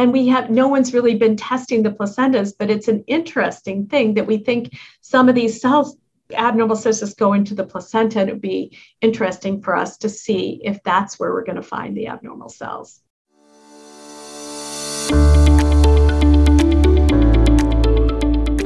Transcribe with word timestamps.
and 0.00 0.14
we 0.14 0.26
have 0.28 0.48
no 0.48 0.66
one's 0.66 0.94
really 0.94 1.14
been 1.14 1.36
testing 1.36 1.82
the 1.82 1.90
placentas, 1.90 2.54
but 2.58 2.70
it's 2.70 2.88
an 2.88 3.04
interesting 3.06 3.86
thing 3.86 4.14
that 4.14 4.26
we 4.26 4.38
think 4.38 4.72
some 5.02 5.28
of 5.28 5.34
these 5.34 5.60
cells 5.60 5.98
abnormal 6.32 6.76
cystis 6.76 7.14
go 7.14 7.34
into 7.34 7.54
the 7.54 7.64
placenta 7.64 8.18
and 8.18 8.30
it 8.30 8.32
would 8.32 8.40
be 8.40 8.78
interesting 9.02 9.60
for 9.60 9.76
us 9.76 9.98
to 9.98 10.08
see 10.08 10.58
if 10.64 10.82
that's 10.84 11.20
where 11.20 11.32
we're 11.32 11.44
going 11.44 11.56
to 11.56 11.62
find 11.62 11.94
the 11.94 12.06
abnormal 12.06 12.48
cells. 12.48 13.02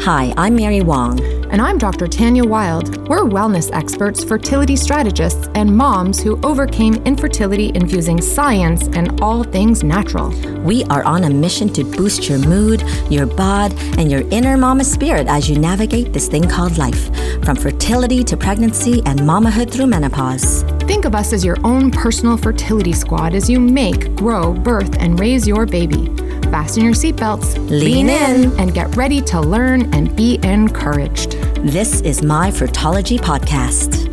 Hi, 0.05 0.33
I'm 0.37 0.55
Mary 0.55 0.83
Wong. 0.83 1.34
And 1.51 1.61
I'm 1.61 1.79
Dr. 1.79 2.07
Tanya 2.07 2.45
Wild. 2.45 3.09
We're 3.09 3.25
wellness 3.25 3.71
experts, 3.73 4.25
fertility 4.25 4.77
strategists, 4.77 5.49
and 5.55 5.77
moms 5.77 6.21
who 6.21 6.41
overcame 6.45 6.95
infertility 7.05 7.71
infusing 7.75 8.21
science 8.21 8.89
and 8.95 9.21
all 9.21 9.45
things 9.45 9.85
natural. 9.85 10.31
We 10.63 10.85
are 10.85 11.05
on 11.05 11.25
a 11.25 11.31
mission 11.31 11.69
to 11.75 11.85
boost 11.85 12.29
your 12.29 12.39
mood, 12.39 12.83
your 13.11 13.27
bod, 13.27 13.73
and 13.99 14.11
your 14.11 14.23
inner 14.31 14.57
mama 14.57 14.85
spirit 14.85 15.27
as 15.29 15.49
you 15.49 15.59
navigate 15.59 16.13
this 16.13 16.29
thing 16.29 16.49
called 16.49 16.79
life, 16.79 17.15
from 17.45 17.57
fertility 17.57 18.25
to 18.25 18.37
pregnancy 18.37 19.03
and 19.07 19.21
mamahood 19.21 19.71
through 19.71 19.87
menopause. 19.87 20.63
Think 20.81 21.05
of 21.05 21.15
us 21.15 21.33
as 21.33 21.45
your 21.45 21.59
own 21.65 21.91
personal 21.91 22.37
fertility 22.37 22.93
squad 22.93 23.35
as 23.35 23.49
you 23.49 23.61
make, 23.61 24.17
grow, 24.17 24.55
birth, 24.55 24.97
and 24.99 25.21
raise 25.21 25.47
your 25.47 25.67
baby 25.67 26.11
fasten 26.55 26.85
your 26.85 26.93
seatbelts, 26.93 27.57
lean, 27.69 28.07
lean 28.07 28.09
in, 28.09 28.61
and 28.61 28.73
get 28.73 28.95
ready 28.95 29.21
to 29.21 29.41
learn 29.41 29.93
and 29.93 30.15
be 30.15 30.39
encouraged. 30.45 31.34
This 31.63 32.01
is 32.03 32.23
my 32.23 32.51
Fertology 32.51 33.19
podcast. 33.19 34.05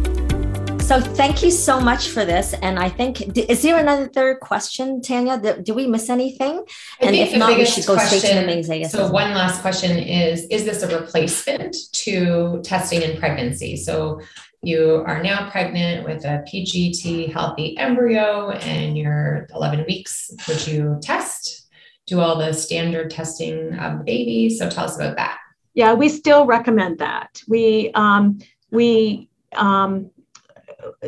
So 0.82 1.00
thank 1.00 1.44
you 1.44 1.52
so 1.52 1.80
much 1.80 2.10
for 2.10 2.26
this. 2.26 2.54
And 2.62 2.80
I 2.80 2.90
think 2.90 3.38
is 3.38 3.62
there 3.62 3.80
another 3.80 4.36
question, 4.36 5.02
Tanya? 5.02 5.38
Do 5.38 5.74
we 5.74 5.88
miss 5.88 6.10
anything? 6.10 6.66
I 7.02 7.06
and 7.06 7.16
if 7.16 7.36
not, 7.36 7.58
we 7.58 7.66
should 7.66 7.86
go 7.86 7.94
question, 7.94 8.20
straight 8.20 8.34
to 8.34 8.40
the 8.42 8.56
mosaic. 8.56 8.90
So 8.90 9.12
one 9.12 9.34
last 9.34 9.62
question 9.62 9.98
is: 9.98 10.46
Is 10.46 10.66
this 10.66 10.84
a 10.84 11.00
replacement 11.00 11.76
to 12.06 12.62
testing 12.64 13.02
in 13.02 13.18
pregnancy? 13.18 13.78
So 13.78 14.22
you 14.62 15.04
are 15.08 15.24
now 15.24 15.50
pregnant 15.50 16.06
with 16.06 16.26
a 16.26 16.44
PGT 16.52 17.32
healthy 17.32 17.78
embryo 17.78 18.52
and 18.52 18.98
you're 18.98 19.48
11 19.54 19.86
weeks. 19.88 20.30
Would 20.48 20.68
you 20.68 21.00
test? 21.02 21.62
do 22.08 22.20
all 22.20 22.38
the 22.38 22.54
standard 22.54 23.10
testing 23.10 23.74
of 23.80 24.00
the 24.00 24.04
baby. 24.04 24.50
So 24.50 24.70
tell 24.70 24.86
us 24.86 24.98
about 24.98 25.16
that. 25.16 25.38
Yeah, 25.74 25.94
we 25.94 26.10
still 26.10 26.46
recommend 26.46 27.00
that. 27.00 27.42
We 27.48 27.92
um, 27.94 28.40
we 28.72 29.30
um, 29.54 30.12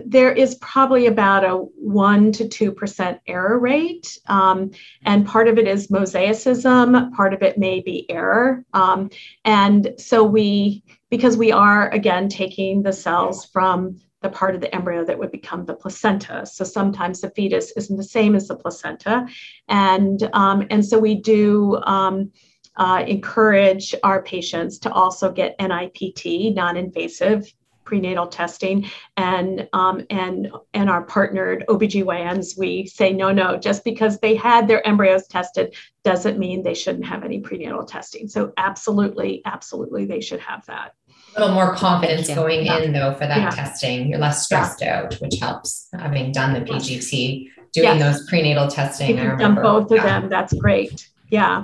there 0.06 0.32
is 0.32 0.56
probably 0.56 1.08
about 1.08 1.44
a 1.44 1.56
one 1.56 2.32
to 2.34 2.48
two 2.48 2.72
percent 2.72 3.20
error 3.28 3.60
rate, 3.60 4.18
um, 4.28 4.72
and 5.04 5.28
part 5.28 5.48
of 5.48 5.58
it 5.58 5.68
is 5.68 5.88
mosaicism. 5.88 7.14
Part 7.14 7.34
of 7.34 7.42
it 7.42 7.58
may 7.58 7.82
be 7.82 8.10
error, 8.10 8.64
um, 8.74 9.10
and 9.44 9.94
so 9.98 10.24
we 10.24 10.84
because 11.10 11.38
we 11.38 11.52
are 11.52 11.90
again 11.90 12.30
taking 12.30 12.84
the 12.84 12.94
cells 12.94 13.46
from 13.46 14.00
the 14.24 14.30
part 14.30 14.56
of 14.56 14.62
the 14.62 14.74
embryo 14.74 15.04
that 15.06 15.20
would 15.20 15.32
become 15.32 15.66
the 15.66 15.76
placenta. 15.76 16.46
So 16.46 16.64
sometimes 16.64 17.22
the 17.22 17.30
fetus 17.32 17.72
isn't 17.76 17.98
the 17.98 18.04
same 18.04 18.36
as 18.36 18.48
the 18.48 18.56
placenta. 18.56 19.28
And, 19.68 20.30
um, 20.34 20.66
and 20.72 20.84
so 20.84 20.98
we 20.98 21.16
do 21.16 21.76
um, 21.84 22.32
uh, 22.76 23.04
encourage 23.08 23.94
our 24.04 24.22
patients 24.22 24.80
to 24.80 24.92
also 24.92 25.32
get 25.32 25.58
NIPT, 25.60 26.54
non 26.56 26.78
invasive 26.78 27.54
prenatal 27.86 28.28
testing 28.28 28.90
and 29.18 29.68
um, 29.74 30.06
and 30.10 30.50
and 30.74 30.90
our 30.90 31.04
partnered 31.04 31.66
OBGYNs 31.68 32.58
we 32.58 32.86
say 32.88 33.12
no 33.12 33.32
no 33.34 33.58
just 33.58 33.84
because 33.84 34.20
they 34.20 34.36
had 34.36 34.70
their 34.70 34.86
embryos 34.88 35.28
tested 35.28 35.76
doesn't 36.06 36.40
mean 36.40 36.64
they 36.64 36.74
shouldn't 36.74 37.06
have 37.06 37.26
any 37.26 37.42
prenatal 37.42 37.84
testing 37.84 38.30
so 38.30 38.54
absolutely 38.56 39.42
absolutely 39.44 40.06
they 40.06 40.22
should 40.22 40.40
have 40.40 40.66
that 40.66 40.96
a 41.36 41.40
little 41.40 41.56
more 41.56 41.76
confidence 41.76 42.28
going 42.28 42.66
yeah. 42.66 42.80
in 42.80 42.94
though 42.94 43.14
for 43.14 43.26
that 43.28 43.38
yeah. 43.38 43.50
testing. 43.50 44.08
You're 44.08 44.20
less 44.20 44.46
stressed 44.46 44.82
yeah. 44.82 45.02
out, 45.02 45.16
which 45.16 45.36
helps 45.40 45.88
having 45.94 46.32
done 46.32 46.54
the 46.54 46.62
PGT, 46.62 47.50
doing 47.72 47.98
yes. 47.98 48.18
those 48.18 48.30
prenatal 48.30 48.68
testing. 48.68 49.18
If 49.18 49.24
you've 49.24 49.40
done 49.40 49.56
both 49.56 49.92
of 49.92 50.04
them, 50.04 50.30
that's 50.30 50.54
great. 50.54 51.10
Yeah. 51.34 51.64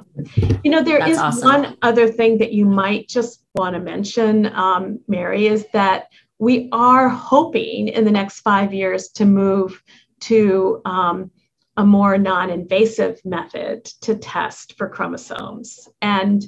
You 0.64 0.72
know, 0.72 0.82
there 0.82 0.98
that's 0.98 1.12
is 1.12 1.18
awesome. 1.20 1.48
one 1.48 1.78
other 1.84 2.08
thing 2.08 2.40
that 2.40 2.54
you 2.54 2.66
might 2.66 3.08
just 3.08 3.44
want 3.54 3.76
to 3.76 3.80
mention, 3.80 4.48
um, 4.48 5.00
Mary, 5.08 5.46
is 5.46 5.68
that 5.74 6.08
we 6.40 6.70
are 6.72 7.08
hoping 7.08 7.90
in 7.90 8.04
the 8.04 8.10
next 8.10 8.40
five 8.40 8.74
years 8.74 9.10
to 9.10 9.26
move 9.26 9.80
to 10.22 10.82
um, 10.86 11.30
a 11.78 11.86
more 11.86 12.18
non 12.18 12.50
invasive 12.50 13.22
method 13.24 13.86
to 14.02 14.16
test 14.16 14.76
for 14.76 14.90
chromosomes. 14.90 15.88
And 16.02 16.44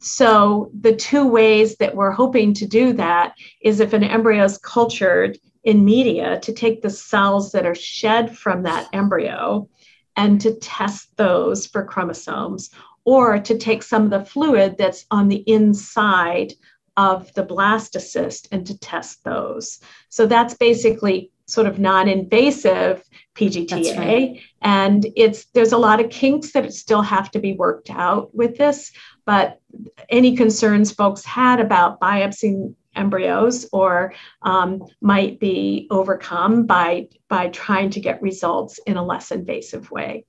so, 0.00 0.72
the 0.80 0.96
two 0.96 1.28
ways 1.28 1.76
that 1.76 1.94
we're 1.94 2.10
hoping 2.10 2.54
to 2.54 2.66
do 2.66 2.92
that 2.94 3.36
is 3.62 3.78
if 3.78 3.92
an 3.92 4.02
embryo 4.02 4.42
is 4.42 4.58
cultured 4.58 5.38
in 5.62 5.84
media, 5.84 6.40
to 6.40 6.52
take 6.52 6.82
the 6.82 6.90
cells 6.90 7.52
that 7.52 7.66
are 7.66 7.74
shed 7.76 8.36
from 8.36 8.64
that 8.64 8.88
embryo 8.92 9.68
and 10.16 10.40
to 10.40 10.54
test 10.54 11.16
those 11.16 11.66
for 11.66 11.84
chromosomes, 11.84 12.70
or 13.04 13.38
to 13.38 13.58
take 13.58 13.82
some 13.82 14.04
of 14.04 14.10
the 14.10 14.24
fluid 14.24 14.76
that's 14.78 15.06
on 15.10 15.28
the 15.28 15.44
inside 15.46 16.52
of 16.96 17.32
the 17.34 17.44
blastocyst 17.44 18.48
and 18.52 18.66
to 18.66 18.78
test 18.78 19.24
those. 19.24 19.80
So, 20.08 20.26
that's 20.26 20.54
basically 20.54 21.30
sort 21.46 21.66
of 21.66 21.78
non-invasive 21.78 23.02
PGTA 23.34 23.98
right. 23.98 24.40
and 24.62 25.06
it's 25.16 25.46
there's 25.46 25.72
a 25.72 25.78
lot 25.78 26.00
of 26.00 26.10
kinks 26.10 26.52
that 26.52 26.72
still 26.72 27.02
have 27.02 27.30
to 27.32 27.38
be 27.38 27.52
worked 27.52 27.90
out 27.90 28.34
with 28.34 28.56
this 28.56 28.92
but 29.26 29.60
any 30.08 30.36
concerns 30.36 30.92
folks 30.92 31.24
had 31.24 31.60
about 31.60 32.00
biopsying 32.00 32.74
embryos 32.96 33.66
or 33.72 34.14
um, 34.42 34.82
might 35.00 35.40
be 35.40 35.86
overcome 35.90 36.66
by 36.66 37.08
by 37.28 37.48
trying 37.48 37.90
to 37.90 38.00
get 38.00 38.22
results 38.22 38.78
in 38.86 38.96
a 38.96 39.04
less 39.04 39.30
invasive 39.30 39.90
way. 39.90 40.24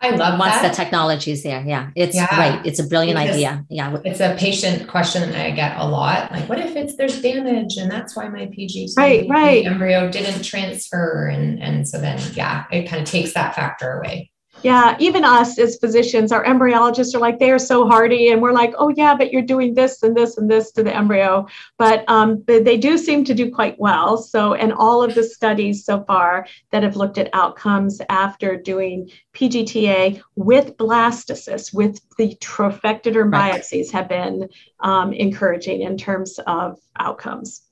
I 0.00 0.10
love 0.10 0.38
once 0.38 0.54
that. 0.54 0.70
the 0.70 0.76
technology 0.76 1.32
is 1.32 1.42
there. 1.42 1.64
Yeah, 1.66 1.90
it's 1.96 2.14
yeah. 2.14 2.28
great. 2.34 2.66
It's 2.66 2.78
a 2.78 2.86
brilliant 2.86 3.18
because 3.18 3.34
idea. 3.34 3.64
Yeah, 3.68 3.96
it's 4.04 4.20
a 4.20 4.36
patient 4.38 4.88
question 4.88 5.34
I 5.34 5.50
get 5.50 5.76
a 5.76 5.84
lot. 5.84 6.30
Like, 6.30 6.48
what 6.48 6.60
if 6.60 6.76
it's 6.76 6.94
there's 6.94 7.20
damage 7.20 7.76
and 7.78 7.90
that's 7.90 8.14
why 8.14 8.28
my 8.28 8.46
PGT 8.46 8.96
right, 8.96 9.28
right. 9.28 9.66
embryo 9.66 10.08
didn't 10.08 10.44
transfer, 10.44 11.26
and 11.26 11.60
and 11.60 11.88
so 11.88 11.98
then 11.98 12.20
yeah, 12.34 12.66
it 12.70 12.88
kind 12.88 13.02
of 13.02 13.08
takes 13.08 13.34
that 13.34 13.56
factor 13.56 13.98
away. 13.98 14.30
Yeah, 14.62 14.96
even 14.98 15.24
us 15.24 15.58
as 15.58 15.78
physicians, 15.78 16.32
our 16.32 16.44
embryologists 16.44 17.14
are 17.14 17.20
like, 17.20 17.38
they 17.38 17.50
are 17.50 17.60
so 17.60 17.86
hardy. 17.86 18.30
And 18.30 18.42
we're 18.42 18.52
like, 18.52 18.74
oh, 18.76 18.88
yeah, 18.88 19.14
but 19.14 19.32
you're 19.32 19.42
doing 19.42 19.74
this 19.74 20.02
and 20.02 20.16
this 20.16 20.36
and 20.36 20.50
this 20.50 20.72
to 20.72 20.82
the 20.82 20.94
embryo. 20.94 21.46
But 21.76 22.04
um, 22.08 22.42
they 22.46 22.76
do 22.76 22.98
seem 22.98 23.24
to 23.24 23.34
do 23.34 23.52
quite 23.52 23.78
well. 23.78 24.16
So, 24.16 24.54
and 24.54 24.72
all 24.72 25.02
of 25.02 25.14
the 25.14 25.22
studies 25.22 25.84
so 25.84 26.02
far 26.04 26.46
that 26.70 26.82
have 26.82 26.96
looked 26.96 27.18
at 27.18 27.30
outcomes 27.32 28.00
after 28.08 28.56
doing 28.56 29.10
PGTA 29.32 30.20
with 30.34 30.76
blastocysts, 30.76 31.72
with 31.72 32.00
the 32.16 32.34
trophectoderm 32.40 33.30
biopsies, 33.30 33.92
have 33.92 34.08
been 34.08 34.48
um, 34.80 35.12
encouraging 35.12 35.82
in 35.82 35.96
terms 35.96 36.40
of 36.46 36.80
outcomes. 36.98 37.62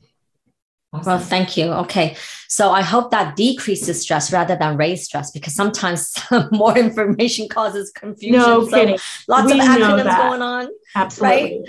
Awesome. 0.93 1.13
Well, 1.13 1.19
thank 1.19 1.57
you. 1.57 1.67
Okay. 1.67 2.17
So 2.49 2.71
I 2.71 2.83
hope 2.83 3.11
that 3.11 3.37
decreases 3.37 4.01
stress 4.01 4.33
rather 4.33 4.57
than 4.57 4.77
raise 4.77 5.05
stress 5.05 5.31
because 5.31 5.55
sometimes 5.55 6.15
more 6.53 6.77
information 6.79 7.49
causes 7.49 7.91
confusion. 7.91 8.39
No 8.39 8.65
so 8.65 8.71
kidding. 8.71 8.99
Lots 9.29 9.53
we 9.53 9.59
of 9.59 9.67
acronyms 9.67 10.17
going 10.17 10.43
on. 10.43 10.69
Absolutely. 10.95 11.37
Right? 11.37 11.61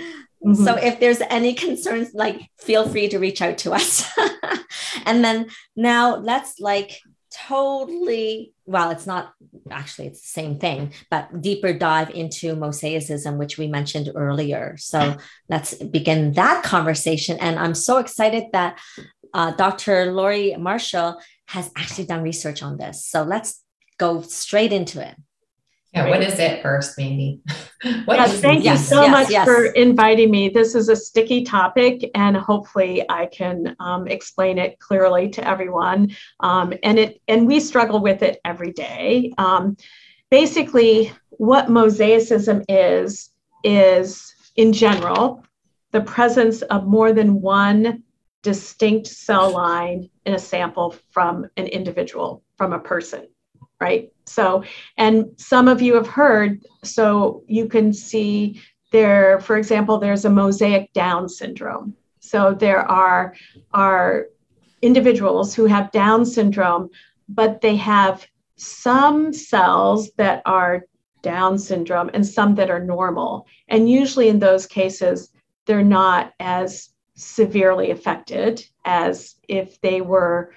Mm-hmm. 0.44 0.64
So 0.64 0.76
if 0.76 1.00
there's 1.00 1.20
any 1.22 1.52
concerns, 1.52 2.14
like 2.14 2.40
feel 2.58 2.88
free 2.88 3.08
to 3.08 3.18
reach 3.18 3.42
out 3.42 3.58
to 3.58 3.72
us. 3.72 4.08
and 5.04 5.24
then 5.24 5.48
now 5.74 6.16
let's 6.16 6.60
like 6.60 7.00
totally 7.30 8.54
well 8.64 8.90
it's 8.90 9.06
not 9.06 9.32
actually 9.70 10.06
it's 10.06 10.22
the 10.22 10.28
same 10.28 10.58
thing 10.58 10.92
but 11.10 11.42
deeper 11.42 11.72
dive 11.72 12.10
into 12.10 12.56
mosaicism 12.56 13.36
which 13.36 13.58
we 13.58 13.66
mentioned 13.66 14.10
earlier 14.14 14.76
so 14.78 15.14
let's 15.48 15.74
begin 15.74 16.32
that 16.32 16.62
conversation 16.64 17.36
and 17.38 17.58
i'm 17.58 17.74
so 17.74 17.98
excited 17.98 18.44
that 18.52 18.78
uh, 19.34 19.52
Dr. 19.52 20.12
Laurie 20.12 20.56
Marshall 20.56 21.20
has 21.46 21.70
actually 21.76 22.06
done 22.06 22.22
research 22.22 22.62
on 22.62 22.76
this. 22.76 23.06
So 23.06 23.22
let's 23.22 23.62
go 23.98 24.22
straight 24.22 24.72
into 24.72 25.06
it. 25.06 25.16
Yeah, 25.94 26.10
what 26.10 26.22
is 26.22 26.38
it 26.38 26.62
first, 26.62 26.98
Mandy? 26.98 27.40
what 28.04 28.18
yes, 28.18 28.40
thank 28.40 28.64
you 28.64 28.76
so 28.76 29.02
yes, 29.02 29.10
much 29.10 29.30
yes. 29.30 29.46
for 29.46 29.66
inviting 29.66 30.30
me. 30.30 30.50
This 30.50 30.74
is 30.74 30.90
a 30.90 30.96
sticky 30.96 31.44
topic, 31.44 32.10
and 32.14 32.36
hopefully, 32.36 33.04
I 33.08 33.26
can 33.26 33.74
um, 33.80 34.06
explain 34.06 34.58
it 34.58 34.78
clearly 34.80 35.30
to 35.30 35.48
everyone. 35.48 36.14
Um, 36.40 36.74
and 36.82 36.98
it 36.98 37.22
and 37.26 37.46
we 37.46 37.58
struggle 37.58 38.00
with 38.00 38.22
it 38.22 38.38
every 38.44 38.72
day. 38.72 39.32
Um, 39.38 39.78
basically, 40.30 41.10
what 41.30 41.68
mosaicism 41.68 42.66
is 42.68 43.30
is 43.64 44.30
in 44.56 44.74
general 44.74 45.42
the 45.92 46.00
presence 46.02 46.60
of 46.62 46.86
more 46.86 47.12
than 47.14 47.40
one 47.40 48.02
distinct 48.42 49.06
cell 49.06 49.50
line 49.50 50.08
in 50.24 50.34
a 50.34 50.38
sample 50.38 50.94
from 51.10 51.46
an 51.56 51.66
individual, 51.66 52.42
from 52.56 52.72
a 52.72 52.78
person. 52.78 53.26
right? 53.80 54.12
So, 54.26 54.64
and 54.96 55.26
some 55.36 55.68
of 55.68 55.80
you 55.80 55.94
have 55.94 56.06
heard, 56.06 56.62
so 56.84 57.44
you 57.46 57.68
can 57.68 57.92
see 57.92 58.60
there, 58.90 59.40
for 59.40 59.56
example, 59.56 59.98
there's 59.98 60.24
a 60.24 60.30
mosaic 60.30 60.92
Down 60.92 61.28
syndrome. 61.28 61.94
So 62.20 62.54
there 62.54 62.80
are, 62.80 63.34
are 63.72 64.26
individuals 64.82 65.54
who 65.54 65.66
have 65.66 65.92
Down 65.92 66.24
syndrome, 66.24 66.90
but 67.28 67.60
they 67.60 67.76
have 67.76 68.26
some 68.56 69.32
cells 69.32 70.10
that 70.16 70.42
are 70.44 70.86
Down 71.22 71.58
syndrome 71.58 72.10
and 72.14 72.26
some 72.26 72.54
that 72.56 72.70
are 72.70 72.84
normal. 72.84 73.46
And 73.68 73.90
usually 73.90 74.28
in 74.28 74.38
those 74.38 74.66
cases, 74.66 75.30
they're 75.66 75.84
not 75.84 76.32
as 76.40 76.90
severely 77.18 77.90
affected 77.90 78.64
as 78.84 79.34
if 79.48 79.80
they 79.80 80.00
were 80.00 80.52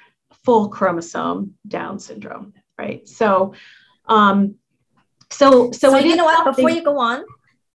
full 0.46 0.70
chromosome 0.70 1.56
Down 1.68 2.00
syndrome, 2.00 2.54
right? 2.78 3.08
So, 3.08 3.54
um, 4.06 4.56
so, 5.30 5.72
so, 5.72 5.92
so 5.92 5.98
you 5.98 6.16
know 6.16 6.26
what? 6.26 6.56
Before 6.56 6.70
you 6.70 6.84
go 6.84 7.00
on, 7.00 7.24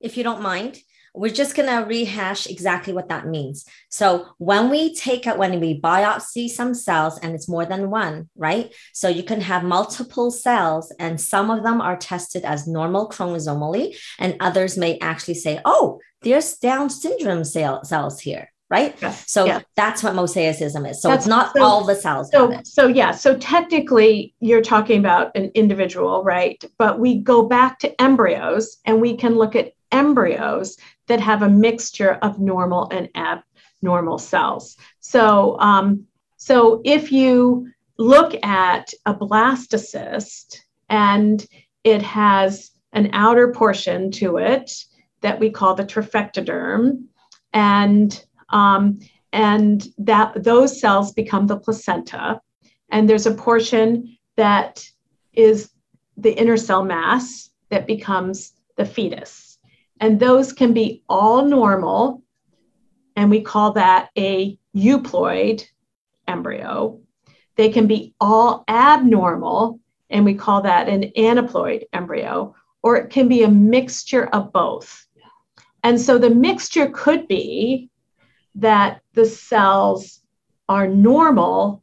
if 0.01 0.17
you 0.17 0.23
don't 0.23 0.43
mind, 0.43 0.79
we're 1.15 1.33
just 1.33 1.57
going 1.57 1.69
to 1.69 1.89
rehash 1.89 2.47
exactly 2.47 2.93
what 2.93 3.09
that 3.09 3.27
means. 3.27 3.65
So 3.89 4.27
when 4.37 4.69
we 4.69 4.95
take 4.95 5.27
out, 5.27 5.39
when 5.39 5.59
we 5.61 5.81
biopsy 5.81 6.49
some 6.49 6.75
cells, 6.75 7.19
and 7.19 7.35
it's 7.35 7.49
more 7.49 7.65
than 7.65 7.91
one, 7.91 8.29
right? 8.37 8.73
So 8.93 9.09
you 9.09 9.23
can 9.23 9.41
have 9.41 9.65
multiple 9.65 10.31
cells, 10.31 10.93
and 10.99 11.19
some 11.19 11.51
of 11.51 11.63
them 11.63 11.81
are 11.81 11.97
tested 11.97 12.45
as 12.45 12.69
normal 12.69 13.09
chromosomally, 13.09 13.97
and 14.19 14.37
others 14.41 14.77
may 14.77 14.99
actually 14.99 15.35
say, 15.35 15.59
oh, 15.65 16.01
there's 16.21 16.59
Down 16.59 16.91
syndrome 16.91 17.45
cell, 17.45 17.83
cells 17.85 18.21
here. 18.21 18.53
Right. 18.69 18.97
Yes. 19.01 19.31
So 19.31 19.45
yes. 19.45 19.65
that's 19.77 20.03
what 20.03 20.15
mosaicism 20.15 20.91
is. 20.91 21.01
So 21.01 21.09
that's, 21.09 21.21
it's 21.21 21.29
not 21.29 21.53
so, 21.55 21.63
all 21.63 21.85
the 21.85 21.95
cells. 21.95 22.31
So, 22.33 22.61
so 22.65 22.89
yeah. 22.89 23.13
So 23.13 23.37
technically 23.39 24.35
you're 24.41 24.61
talking 24.61 24.99
about 24.99 25.37
an 25.37 25.53
individual, 25.55 26.25
right? 26.25 26.63
But 26.77 26.99
we 26.99 27.19
go 27.19 27.45
back 27.45 27.79
to 27.81 28.03
embryos 28.03 28.79
and 28.85 29.01
we 29.01 29.17
can 29.17 29.37
look 29.37 29.55
at 29.55 29.73
embryos 29.93 30.77
that 31.07 31.21
have 31.21 31.43
a 31.43 31.49
mixture 31.49 32.15
of 32.15 32.41
normal 32.41 32.89
and 32.91 33.09
abnormal 33.15 34.19
cells. 34.19 34.77
So, 34.99 35.61
um, 35.61 36.07
so 36.37 36.83
if 36.85 37.13
you 37.13 37.71
look 37.99 38.35
at 38.45 38.93
a 39.07 39.15
blastocyst 39.15 40.59
and 40.89 41.47
it 41.85 42.03
has 42.03 42.73
an 42.93 43.11
outer 43.13 43.53
portion 43.53 44.11
to 44.11 44.39
it 44.39 44.73
that 45.21 45.39
we 45.39 45.51
call 45.51 45.75
the 45.75 45.85
trophectoderm, 45.85 47.05
and 47.53 48.26
um, 48.51 48.99
and 49.33 49.87
that 49.99 50.43
those 50.43 50.81
cells 50.81 51.13
become 51.13 51.47
the 51.47 51.59
placenta, 51.59 52.41
and 52.91 53.09
there's 53.09 53.27
a 53.27 53.35
portion 53.35 54.17
that 54.37 54.85
is 55.33 55.71
the 56.17 56.33
inner 56.33 56.57
cell 56.57 56.85
mass 56.85 57.51
that 57.69 57.87
becomes 57.87 58.53
the 58.77 58.85
fetus. 58.85 59.59
And 60.01 60.21
those 60.21 60.53
can 60.53 60.73
be 60.73 61.03
all 61.09 61.45
normal, 61.45 62.23
and 63.17 63.31
we 63.31 63.41
call 63.41 63.73
that 63.73 64.11
a 64.17 64.59
euploid 64.75 65.65
embryo. 66.29 67.01
They 67.57 67.71
can 67.71 67.87
be 67.87 68.15
all 68.21 68.65
abnormal, 68.69 69.81
and 70.11 70.25
we 70.25 70.35
call 70.35 70.63
that 70.63 70.89
an 70.89 71.11
aneuploid 71.17 71.85
embryo, 71.93 72.55
or 72.83 72.97
it 72.97 73.11
can 73.11 73.29
be 73.29 73.43
a 73.43 73.49
mixture 73.49 74.27
of 74.27 74.53
both. 74.53 75.07
And 75.83 76.01
so 76.01 76.19
the 76.19 76.31
mixture 76.31 76.91
could 76.91 77.27
be 77.27 77.91
that 78.57 79.01
the 79.15 79.27
cells 79.27 80.21
are 80.69 80.89
normal 80.89 81.83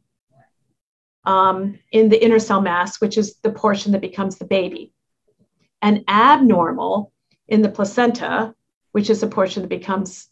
um, 1.24 1.78
in 1.90 2.08
the 2.08 2.22
inner 2.22 2.38
cell 2.38 2.60
mass, 2.60 3.00
which 3.00 3.16
is 3.16 3.36
the 3.42 3.50
portion 3.50 3.92
that 3.92 4.00
becomes 4.00 4.36
the 4.36 4.44
baby, 4.44 4.92
and 5.80 6.04
abnormal 6.08 7.12
in 7.48 7.62
the 7.62 7.68
placenta, 7.68 8.54
which 8.92 9.08
is 9.08 9.22
a 9.22 9.26
portion 9.26 9.62
that 9.62 9.68
becomes, 9.68 10.28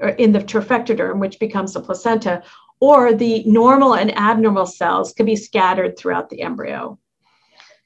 or 0.00 0.08
in 0.08 0.32
the 0.32 0.40
trophectoderm, 0.40 1.18
which 1.18 1.38
becomes 1.38 1.74
the 1.74 1.80
placenta, 1.80 2.42
or 2.80 3.14
the 3.14 3.44
normal 3.44 3.94
and 3.94 4.16
abnormal 4.18 4.66
cells 4.66 5.12
could 5.12 5.26
be 5.26 5.36
scattered 5.36 5.96
throughout 5.96 6.28
the 6.28 6.42
embryo. 6.42 6.98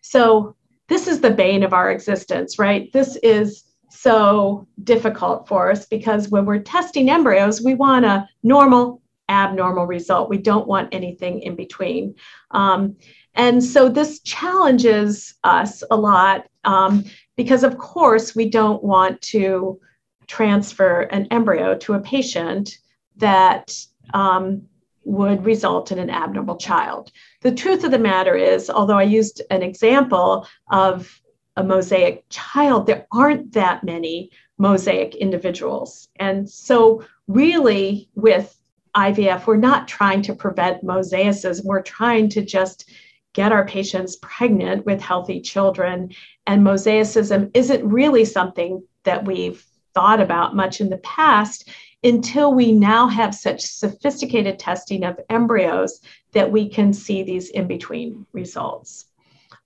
So 0.01 0.57
this 0.89 1.07
is 1.07 1.21
the 1.21 1.31
bane 1.31 1.63
of 1.63 1.75
our 1.75 1.91
existence, 1.91 2.59
right? 2.59 2.91
This 2.93 3.17
is 3.17 3.65
so 3.99 4.67
difficult 4.85 5.49
for 5.49 5.71
us 5.71 5.87
because 5.87 6.29
when 6.29 6.45
we're 6.45 6.59
testing 6.59 7.11
embryos, 7.11 7.63
we 7.63 7.75
want 7.75 8.05
a 8.05 8.29
normal, 8.43 9.03
abnormal 9.29 9.87
result. 9.87 10.31
We 10.31 10.39
don't 10.39 10.69
want 10.69 10.95
anything 10.95 11.41
in 11.41 11.57
between. 11.57 12.15
Um, 12.51 12.97
and 13.35 13.63
so 13.63 13.89
this 13.89 14.21
challenges 14.21 15.35
us 15.45 15.83
a 15.91 15.97
lot 15.97 16.47
um, 16.65 17.05
because, 17.37 17.65
of 17.65 17.79
course, 17.79 18.35
we 18.35 18.49
don't 18.49 18.83
want 18.83 19.21
to 19.23 19.79
transfer 20.27 21.03
an 21.03 21.29
embryo 21.31 21.77
to 21.77 21.95
a 21.95 22.01
patient 22.01 22.79
that 23.17 23.75
um, 24.15 24.63
would 25.05 25.45
result 25.45 25.93
in 25.93 25.99
an 25.99 26.11
abnormal 26.11 26.57
child. 26.57 27.13
The 27.43 27.53
truth 27.53 27.85
of 27.85 27.91
the 27.91 27.99
matter 27.99 28.35
is, 28.35 28.69
although 28.69 28.99
I 28.99 29.05
used 29.05 29.43
an 29.51 29.63
example 29.63 30.47
of 30.71 31.21
a 31.57 31.65
mosaic 31.65 32.25
child, 32.29 32.87
there 32.87 33.07
aren't 33.13 33.53
that 33.53 33.85
many 33.85 34.31
mosaic 34.59 35.15
individuals. 35.15 36.09
And 36.17 36.49
so, 36.49 37.05
really, 37.29 38.09
with 38.15 38.57
IVF, 38.97 39.47
we're 39.47 39.57
not 39.57 39.89
trying 39.89 40.23
to 40.23 40.35
prevent 40.35 40.85
mosaicism, 40.85 41.65
we're 41.65 41.83
trying 41.83 42.29
to 42.31 42.43
just 42.43 42.91
get 43.35 43.53
our 43.53 43.67
patients 43.67 44.17
pregnant 44.23 44.87
with 44.87 45.01
healthy 45.01 45.41
children. 45.43 46.11
And 46.47 46.67
mosaicism 46.67 47.51
isn't 47.53 47.87
really 47.87 48.25
something 48.25 48.83
that 49.05 49.27
we've 49.27 49.63
thought 49.95 50.21
about 50.21 50.57
much 50.57 50.81
in 50.81 50.89
the 50.89 50.99
past 50.99 51.69
until 52.03 52.55
we 52.55 52.73
now 52.73 53.09
have 53.09 53.35
such 53.35 53.61
sophisticated 53.61 54.59
testing 54.59 55.05
of 55.05 55.21
embryos 55.29 56.01
that 56.33 56.51
we 56.51 56.69
can 56.69 56.93
see 56.93 57.23
these 57.23 57.51
in 57.51 57.67
between 57.67 58.25
results. 58.33 59.07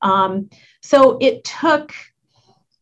Um, 0.03 0.51
so 0.83 1.19
it 1.21 1.45
took 1.45 1.93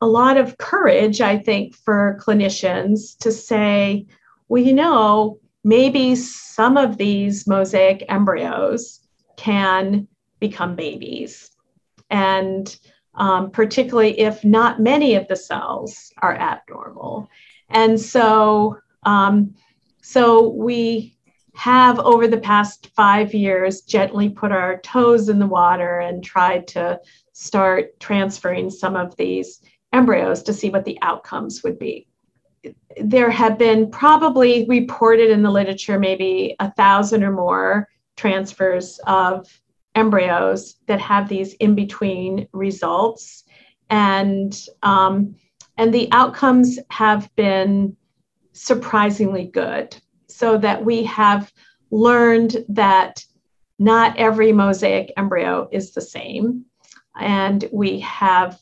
a 0.00 0.06
lot 0.06 0.36
of 0.36 0.58
courage, 0.58 1.20
I 1.20 1.38
think, 1.38 1.74
for 1.74 2.20
clinicians 2.24 3.18
to 3.18 3.32
say, 3.32 4.06
well, 4.48 4.62
you 4.62 4.72
know, 4.72 5.40
maybe 5.64 6.14
some 6.14 6.76
of 6.76 6.96
these 6.96 7.46
mosaic 7.46 8.04
embryos 8.08 9.00
can 9.36 10.06
become 10.38 10.76
babies. 10.76 11.50
And 12.10 12.74
um, 13.14 13.50
particularly 13.50 14.18
if 14.20 14.44
not 14.44 14.80
many 14.80 15.14
of 15.16 15.26
the 15.28 15.36
cells 15.36 16.12
are 16.18 16.34
abnormal. 16.34 17.28
And 17.68 18.00
so, 18.00 18.78
um, 19.02 19.54
so 20.00 20.48
we 20.48 21.17
have 21.58 21.98
over 21.98 22.28
the 22.28 22.38
past 22.38 22.88
five 22.94 23.34
years 23.34 23.80
gently 23.80 24.28
put 24.28 24.52
our 24.52 24.78
toes 24.82 25.28
in 25.28 25.40
the 25.40 25.46
water 25.46 25.98
and 25.98 26.22
tried 26.22 26.68
to 26.68 27.00
start 27.32 27.98
transferring 27.98 28.70
some 28.70 28.94
of 28.94 29.16
these 29.16 29.60
embryos 29.92 30.40
to 30.44 30.52
see 30.52 30.70
what 30.70 30.84
the 30.84 30.96
outcomes 31.02 31.64
would 31.64 31.76
be. 31.76 32.06
There 33.00 33.30
have 33.30 33.58
been 33.58 33.90
probably 33.90 34.66
reported 34.68 35.30
in 35.30 35.42
the 35.42 35.50
literature 35.50 35.98
maybe 35.98 36.54
a 36.60 36.70
thousand 36.74 37.24
or 37.24 37.32
more 37.32 37.88
transfers 38.16 39.00
of 39.08 39.48
embryos 39.96 40.76
that 40.86 41.00
have 41.00 41.28
these 41.28 41.54
in 41.54 41.74
between 41.74 42.46
results. 42.52 43.42
And, 43.90 44.56
um, 44.84 45.34
and 45.76 45.92
the 45.92 46.08
outcomes 46.12 46.78
have 46.90 47.34
been 47.34 47.96
surprisingly 48.52 49.46
good, 49.46 49.96
so 50.38 50.56
that 50.56 50.84
we 50.84 51.02
have 51.02 51.52
learned 51.90 52.64
that 52.68 53.24
not 53.78 54.16
every 54.16 54.52
mosaic 54.52 55.12
embryo 55.16 55.68
is 55.72 55.92
the 55.92 56.00
same. 56.00 56.64
And 57.18 57.68
we 57.72 58.00
have 58.00 58.56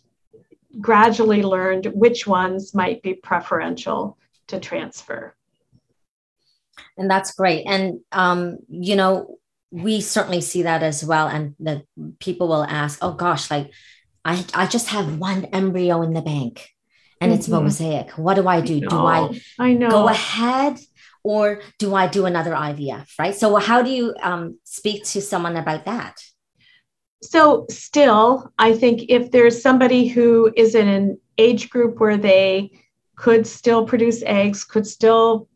gradually 0.81 1.43
learned 1.43 1.87
which 1.87 2.27
ones 2.27 2.75
might 2.75 3.03
be 3.03 3.13
preferential 3.13 4.17
to 4.47 4.59
transfer. 4.59 5.35
And 6.97 7.11
that's 7.11 7.35
great. 7.35 7.67
And, 7.67 8.01
um, 8.11 8.59
you 8.69 8.97
know, 8.97 9.39
we 9.71 10.01
certainly 10.01 10.41
see 10.41 10.63
that 10.63 10.83
as 10.83 11.05
well. 11.05 11.29
And 11.29 11.55
the 11.61 11.83
people 12.21 12.49
will 12.49 12.65
ask, 12.65 12.99
oh 13.03 13.13
gosh, 13.13 13.51
like 13.51 13.71
I, 14.25 14.45
I 14.55 14.67
just 14.67 14.89
have 14.89 15.19
one 15.19 15.45
embryo 15.47 16.01
in 16.01 16.15
the 16.15 16.23
bank 16.23 16.71
and 17.21 17.31
mm-hmm. 17.31 17.39
it's 17.39 17.49
mosaic. 17.49 18.11
What 18.13 18.35
do 18.35 18.49
I 18.49 18.63
do? 18.63 18.77
I 18.77 18.81
do 18.81 18.97
I, 18.97 19.41
I 19.59 19.73
know. 19.75 19.91
go 19.91 20.09
ahead 20.09 20.79
or 21.27 21.61
do 21.81 21.93
I 21.97 22.07
do 22.07 22.27
another 22.27 22.53
IVF? 22.53 23.09
Right. 23.19 23.35
So 23.35 23.57
how 23.57 23.83
do 23.83 23.91
you 23.91 24.15
um, 24.23 24.59
speak 24.63 25.05
to 25.07 25.21
someone 25.21 25.57
about 25.57 25.85
that? 25.87 26.15
So 27.21 27.67
still, 27.69 28.53
I 28.59 28.75
think 28.75 29.07
if 29.09 29.33
there's 29.33 29.61
somebody 29.61 30.07
who 30.07 30.53
is 30.57 30.77
in 30.77 30.87
an 30.87 31.19
age 31.37 31.69
group 31.69 31.99
where 31.99 32.17
they 32.17 32.71
could 33.17 33.45
still 33.45 33.85
produce 33.85 34.23
eggs, 34.23 34.63
could 34.63 34.87
still 34.87 35.49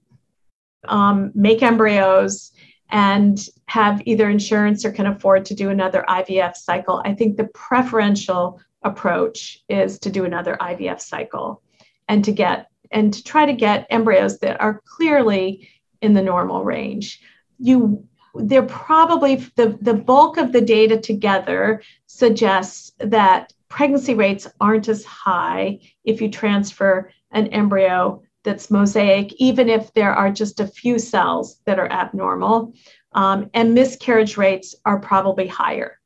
um, 0.88 1.30
make 1.36 1.62
embryos, 1.62 2.50
and 2.90 3.38
have 3.66 4.02
either 4.04 4.28
insurance 4.28 4.84
or 4.84 4.90
can 4.90 5.06
afford 5.06 5.44
to 5.44 5.54
do 5.54 5.70
another 5.70 6.04
IVF 6.08 6.56
cycle, 6.56 7.00
I 7.04 7.14
think 7.14 7.36
the 7.36 7.50
preferential 7.54 8.60
approach 8.82 9.60
is 9.68 10.00
to 10.00 10.10
do 10.10 10.24
another 10.24 10.56
IVF 10.60 11.00
cycle 11.00 11.62
and 12.08 12.24
to 12.24 12.32
get 12.32 12.69
and 12.90 13.12
to 13.12 13.22
try 13.22 13.46
to 13.46 13.52
get 13.52 13.86
embryos 13.90 14.38
that 14.38 14.60
are 14.60 14.82
clearly 14.84 15.68
in 16.00 16.14
the 16.14 16.22
normal 16.22 16.64
range. 16.64 17.20
You 17.58 18.06
they're 18.34 18.62
probably 18.62 19.36
the, 19.56 19.76
the 19.80 19.94
bulk 19.94 20.36
of 20.36 20.52
the 20.52 20.60
data 20.60 20.96
together 20.98 21.82
suggests 22.06 22.92
that 22.98 23.52
pregnancy 23.68 24.14
rates 24.14 24.46
aren't 24.60 24.88
as 24.88 25.04
high 25.04 25.80
if 26.04 26.20
you 26.20 26.30
transfer 26.30 27.10
an 27.32 27.48
embryo 27.48 28.22
that's 28.42 28.70
mosaic, 28.70 29.32
even 29.34 29.68
if 29.68 29.92
there 29.94 30.12
are 30.12 30.30
just 30.30 30.60
a 30.60 30.66
few 30.66 30.98
cells 30.98 31.60
that 31.66 31.78
are 31.78 31.90
abnormal. 31.90 32.72
Um, 33.12 33.50
and 33.54 33.74
miscarriage 33.74 34.36
rates 34.36 34.74
are 34.84 35.00
probably 35.00 35.46
higher. 35.46 35.98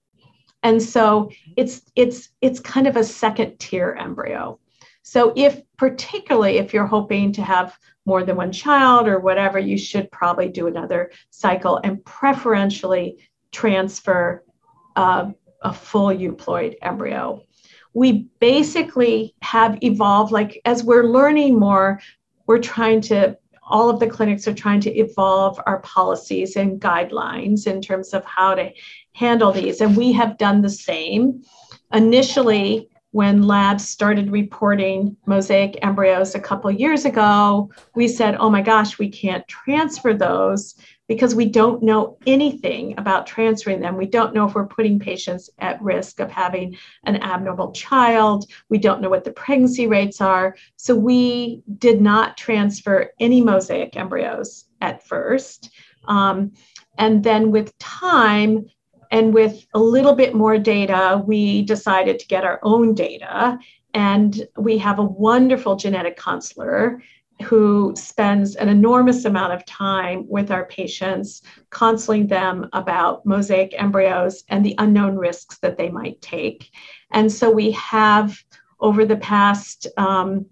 And 0.63 0.83
so 0.83 1.31
it's 1.57 1.83
it's 1.95 2.31
it's 2.41 2.59
kind 2.59 2.87
of 2.87 2.97
a 2.97 3.05
second 3.05 3.59
tier 3.59 3.97
embryo. 4.01 4.59
So 5.07 5.35
if 5.37 5.61
particularly 5.77 6.57
if 6.57 6.73
you're 6.73 6.87
hoping 6.87 7.31
to 7.33 7.43
have 7.43 7.79
more 8.07 8.25
than 8.25 8.37
one 8.37 8.51
child 8.53 9.07
or 9.07 9.21
whatever, 9.21 9.59
you 9.59 9.77
should 9.77 10.11
probably 10.11 10.49
do 10.49 10.67
another 10.67 11.13
cycle 11.31 11.79
and 11.85 12.03
preferentially 12.07 13.19
transfer 13.53 14.45
uh, 14.97 15.31
a 15.63 15.73
full 15.73 16.09
euploid 16.09 16.77
embryo. 16.81 17.43
We 17.93 18.29
basically 18.41 19.35
have 19.43 19.79
evolved, 19.83 20.33
like 20.33 20.61
as 20.65 20.83
we're 20.83 21.05
learning 21.05 21.59
more, 21.59 22.01
we're 22.47 22.59
trying 22.59 23.03
to 23.03 23.37
all 23.67 23.89
of 23.89 24.01
the 24.01 24.07
clinics 24.07 24.47
are 24.47 24.55
trying 24.55 24.81
to 24.81 24.95
evolve 24.95 25.59
our 25.67 25.81
policies 25.81 26.57
and 26.57 26.81
guidelines 26.81 27.67
in 27.67 27.81
terms 27.81 28.13
of 28.13 28.25
how 28.25 28.55
to 28.55 28.71
handle 29.13 29.53
these. 29.53 29.81
And 29.81 29.97
we 29.97 30.13
have 30.13 30.37
done 30.37 30.61
the 30.61 30.69
same. 30.69 31.43
Initially, 31.93 32.89
when 33.15 33.45
labs 33.45 33.89
started 33.89 34.33
reporting 34.33 35.17
mosaic 35.25 35.79
embryos 35.83 36.35
a 36.35 36.41
couple 36.41 36.69
years 36.69 37.05
ago, 37.05 37.71
we 37.95 38.09
said, 38.09 38.35
oh 38.41 38.51
my 38.51 38.61
gosh, 38.61 38.99
we 38.99 39.09
can't 39.09 39.47
transfer 39.47 40.13
those 40.13 40.75
because 41.07 41.33
we 41.33 41.45
don't 41.45 41.81
know 41.81 42.19
anything 42.27 42.93
about 42.99 43.25
transferring 43.25 43.79
them. 43.79 43.97
We 43.97 44.07
don't 44.07 44.35
know 44.35 44.49
if 44.49 44.57
we're 44.57 44.67
putting 44.67 44.99
patients 44.99 45.49
at 45.61 45.81
risk 45.81 46.19
of 46.19 46.29
having 46.29 46.77
an 47.05 47.23
abnormal 47.23 47.71
child. 47.71 48.51
We 48.69 48.79
don't 48.79 49.01
know 49.01 49.11
what 49.11 49.23
the 49.23 49.31
pregnancy 49.31 49.87
rates 49.87 50.21
are. 50.21 50.57
So 50.75 50.97
we 50.97 51.63
did 51.79 52.01
not 52.01 52.37
transfer 52.37 53.13
any 53.21 53.41
mosaic 53.41 53.97
embryos 53.97 54.65
at 54.81 55.07
first. 55.07 55.71
Um, 56.09 56.51
and 56.99 57.23
then 57.23 57.53
with 57.53 57.79
time, 57.79 58.67
and 59.11 59.35
with 59.35 59.67
a 59.75 59.79
little 59.79 60.15
bit 60.15 60.35
more 60.35 60.59
data, 60.59 61.23
we 61.25 61.63
decided 61.63 62.19
to 62.19 62.27
get 62.27 62.45
our 62.45 62.61
own 62.63 62.95
data. 62.95 63.59
And 63.95 64.47
we 64.57 64.79
have 64.79 64.99
a 64.99 65.05
wonderful 65.05 65.77
genetic 65.77 66.17
counselor 66.17 67.03
who 67.43 67.93
spends 67.97 68.55
an 68.57 68.69
enormous 68.69 69.25
amount 69.25 69.53
of 69.53 69.65
time 69.67 70.25
with 70.29 70.51
our 70.51 70.67
patients, 70.67 71.43
counseling 71.71 72.27
them 72.27 72.69
about 72.73 73.27
mosaic 73.27 73.75
embryos 73.77 74.45
and 74.49 74.65
the 74.65 74.75
unknown 74.79 75.17
risks 75.17 75.59
that 75.59 75.77
they 75.77 75.89
might 75.89 76.21
take. 76.23 76.71
And 77.11 77.31
so 77.31 77.51
we 77.51 77.73
have, 77.73 78.39
over 78.81 79.05
the 79.05 79.17
past 79.17 79.87
um, 79.97 80.47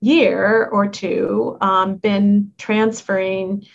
year 0.00 0.68
or 0.70 0.88
two, 0.88 1.56
um, 1.60 1.96
been 1.96 2.52
transferring 2.58 3.66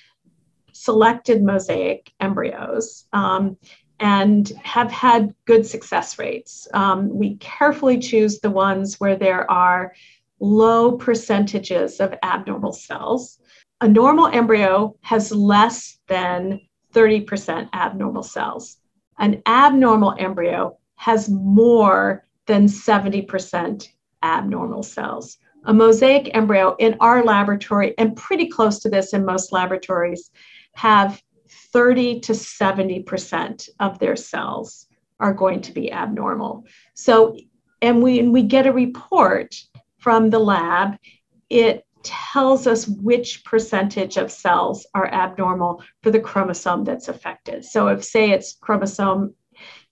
selected 0.72 1.44
mosaic 1.44 2.12
embryos. 2.20 3.06
Um, 3.14 3.58
and 4.02 4.52
have 4.64 4.92
had 4.92 5.34
good 5.46 5.66
success 5.66 6.18
rates. 6.18 6.68
Um, 6.74 7.16
we 7.16 7.36
carefully 7.36 8.00
choose 8.00 8.40
the 8.40 8.50
ones 8.50 9.00
where 9.00 9.16
there 9.16 9.50
are 9.50 9.94
low 10.40 10.94
percentages 10.94 12.00
of 12.00 12.16
abnormal 12.24 12.74
cells. 12.74 13.38
A 13.80 13.88
normal 13.88 14.26
embryo 14.28 14.98
has 15.02 15.32
less 15.32 16.00
than 16.08 16.60
30% 16.94 17.70
abnormal 17.74 18.24
cells. 18.24 18.78
An 19.20 19.44
abnormal 19.46 20.16
embryo 20.18 20.78
has 20.96 21.30
more 21.30 22.26
than 22.48 22.66
70% 22.66 23.88
abnormal 24.24 24.82
cells. 24.82 25.38
A 25.66 25.74
mosaic 25.74 26.36
embryo 26.36 26.76
in 26.80 26.98
our 27.00 27.24
laboratory, 27.24 27.94
and 28.00 28.16
pretty 28.16 28.48
close 28.48 28.80
to 28.80 28.90
this 28.90 29.14
in 29.14 29.24
most 29.26 29.52
laboratories, 29.52 30.32
have 30.74 31.22
30 31.74 32.22
to 32.22 32.34
70% 32.34 33.70
of 33.80 34.00
their 34.00 34.16
cells 34.16 34.88
are 35.20 35.34
going 35.34 35.62
to 35.62 35.72
be 35.72 35.92
abnormal. 35.92 36.66
So, 36.94 37.38
and 37.82 38.02
when 38.02 38.32
we 38.32 38.44
get 38.44 38.68
a 38.68 38.74
report 38.74 39.56
from 39.98 40.30
the 40.30 40.40
lab, 40.40 40.98
it 41.50 41.86
tells 42.04 42.66
us 42.66 42.88
which 42.88 43.44
percentage 43.44 44.18
of 44.18 44.32
cells 44.32 44.88
are 44.94 45.08
abnormal 45.08 45.84
for 46.02 46.12
the 46.12 46.20
chromosome 46.20 46.84
that's 46.84 47.08
affected. 47.08 47.64
So 47.64 47.88
if 47.90 48.04
say 48.04 48.32
it's 48.32 48.58
chromosome, 48.60 49.36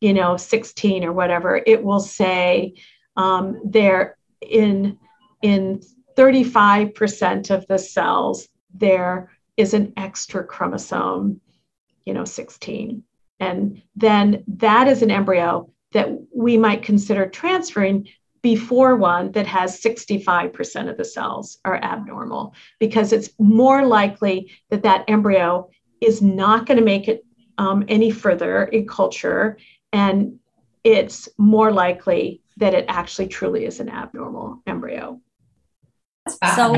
you 0.01 0.13
know, 0.13 0.37
16 0.37 1.03
or 1.03 1.13
whatever, 1.13 1.61
it 1.65 1.83
will 1.83 1.99
say 1.99 2.73
um, 3.15 3.61
there 3.65 4.17
in 4.41 4.97
in 5.41 5.81
35% 6.17 7.49
of 7.49 7.65
the 7.67 7.79
cells 7.79 8.47
there 8.73 9.31
is 9.57 9.73
an 9.73 9.93
extra 9.97 10.43
chromosome, 10.43 11.39
you 12.09 12.15
know, 12.15 12.25
16. 12.25 13.03
And 13.39 13.83
then 13.95 14.43
that 14.47 14.87
is 14.87 15.03
an 15.03 15.11
embryo 15.11 15.71
that 15.93 16.09
we 16.35 16.57
might 16.57 16.81
consider 16.81 17.29
transferring 17.29 18.09
before 18.41 18.95
one 18.95 19.31
that 19.33 19.45
has 19.45 19.79
65% 19.79 20.89
of 20.89 20.97
the 20.97 21.05
cells 21.05 21.59
are 21.63 21.75
abnormal 21.75 22.55
because 22.79 23.13
it's 23.13 23.29
more 23.37 23.85
likely 23.85 24.51
that 24.71 24.81
that 24.81 25.05
embryo 25.07 25.69
is 26.01 26.19
not 26.19 26.65
going 26.65 26.79
to 26.79 26.83
make 26.83 27.07
it 27.07 27.23
um, 27.59 27.85
any 27.87 28.09
further 28.09 28.63
in 28.63 28.87
culture 28.87 29.59
and 29.93 30.39
it's 30.83 31.29
more 31.37 31.71
likely 31.71 32.41
that 32.57 32.73
it 32.73 32.85
actually 32.87 33.27
truly 33.27 33.65
is 33.65 33.79
an 33.79 33.89
abnormal 33.89 34.63
embryo. 34.65 35.21
So 36.55 36.73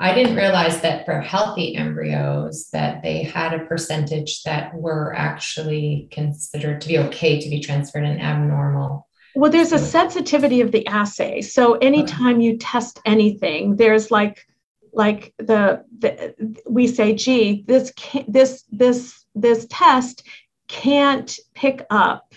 I 0.00 0.14
didn't 0.14 0.36
realize 0.36 0.80
that 0.80 1.04
for 1.04 1.20
healthy 1.20 1.76
embryos 1.76 2.70
that 2.72 3.02
they 3.02 3.22
had 3.22 3.52
a 3.52 3.66
percentage 3.66 4.42
that 4.44 4.74
were 4.74 5.14
actually 5.14 6.08
considered 6.10 6.80
to 6.80 6.88
be 6.88 6.98
okay 6.98 7.38
to 7.38 7.50
be 7.50 7.60
transferred 7.60 8.04
in 8.04 8.18
abnormal 8.18 9.06
well, 9.34 9.50
there's 9.50 9.72
a 9.72 9.78
sensitivity 9.78 10.60
of 10.60 10.72
the 10.72 10.86
assay. 10.86 11.40
So 11.40 11.74
anytime 11.74 12.40
you 12.40 12.58
test 12.58 13.00
anything, 13.04 13.76
there's 13.76 14.10
like 14.10 14.46
like 14.92 15.32
the, 15.38 15.84
the 15.98 16.34
we 16.68 16.88
say, 16.88 17.14
gee, 17.14 17.64
this 17.66 17.92
this 18.26 18.64
this 18.72 19.24
this 19.34 19.66
test 19.70 20.26
can't 20.66 21.38
pick 21.54 21.86
up, 21.90 22.34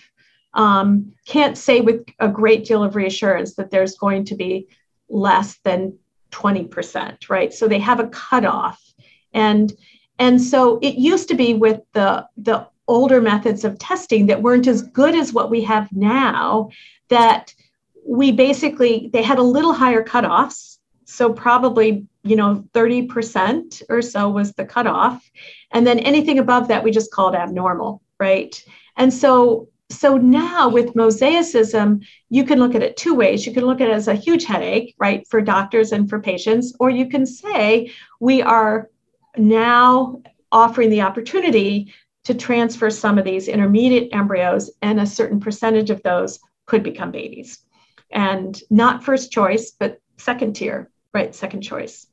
um, 0.52 1.12
can't 1.26 1.58
say 1.58 1.80
with 1.80 2.06
a 2.20 2.28
great 2.28 2.64
deal 2.64 2.84
of 2.84 2.94
reassurance 2.94 3.56
that 3.56 3.70
there's 3.70 3.96
going 3.96 4.24
to 4.26 4.36
be 4.36 4.68
less 5.08 5.58
than 5.64 5.98
20%, 6.34 7.30
right? 7.30 7.54
So 7.54 7.68
they 7.68 7.78
have 7.78 8.00
a 8.00 8.08
cutoff. 8.08 8.82
And 9.32 9.72
and 10.18 10.40
so 10.40 10.78
it 10.80 10.94
used 10.94 11.28
to 11.28 11.34
be 11.34 11.54
with 11.54 11.80
the 11.92 12.26
the 12.36 12.68
older 12.86 13.20
methods 13.20 13.64
of 13.64 13.78
testing 13.78 14.26
that 14.26 14.42
weren't 14.42 14.66
as 14.66 14.82
good 14.82 15.14
as 15.14 15.32
what 15.32 15.50
we 15.50 15.62
have 15.62 15.90
now 15.92 16.68
that 17.08 17.54
we 18.06 18.30
basically 18.30 19.08
they 19.12 19.22
had 19.22 19.38
a 19.38 19.42
little 19.42 19.72
higher 19.72 20.04
cutoffs 20.04 20.78
so 21.06 21.32
probably 21.32 22.06
you 22.22 22.36
know 22.36 22.62
30% 22.74 23.82
or 23.88 24.02
so 24.02 24.28
was 24.28 24.52
the 24.52 24.66
cutoff 24.66 25.30
and 25.72 25.86
then 25.86 25.98
anything 26.00 26.38
above 26.38 26.68
that 26.68 26.84
we 26.84 26.90
just 26.90 27.10
called 27.10 27.34
abnormal 27.34 28.02
right 28.20 28.62
and 28.98 29.12
so 29.12 29.68
so 29.94 30.16
now 30.16 30.68
with 30.68 30.94
mosaicism 30.94 32.04
you 32.28 32.44
can 32.44 32.58
look 32.58 32.74
at 32.74 32.82
it 32.82 32.96
two 32.96 33.14
ways 33.14 33.46
you 33.46 33.52
can 33.52 33.64
look 33.64 33.80
at 33.80 33.88
it 33.88 33.92
as 33.92 34.08
a 34.08 34.14
huge 34.14 34.44
headache 34.44 34.94
right 34.98 35.26
for 35.28 35.40
doctors 35.40 35.92
and 35.92 36.08
for 36.08 36.20
patients 36.20 36.74
or 36.80 36.90
you 36.90 37.08
can 37.08 37.24
say 37.24 37.90
we 38.20 38.42
are 38.42 38.90
now 39.36 40.20
offering 40.52 40.90
the 40.90 41.02
opportunity 41.02 41.92
to 42.24 42.34
transfer 42.34 42.90
some 42.90 43.18
of 43.18 43.24
these 43.24 43.48
intermediate 43.48 44.14
embryos, 44.14 44.70
and 44.82 44.98
a 44.98 45.06
certain 45.06 45.40
percentage 45.40 45.90
of 45.90 46.02
those 46.02 46.40
could 46.66 46.82
become 46.82 47.10
babies. 47.10 47.58
And 48.10 48.58
not 48.70 49.04
first 49.04 49.30
choice, 49.30 49.72
but 49.72 50.00
second 50.16 50.56
tier, 50.56 50.90
right? 51.12 51.34
Second 51.34 51.60
choice. 51.60 52.06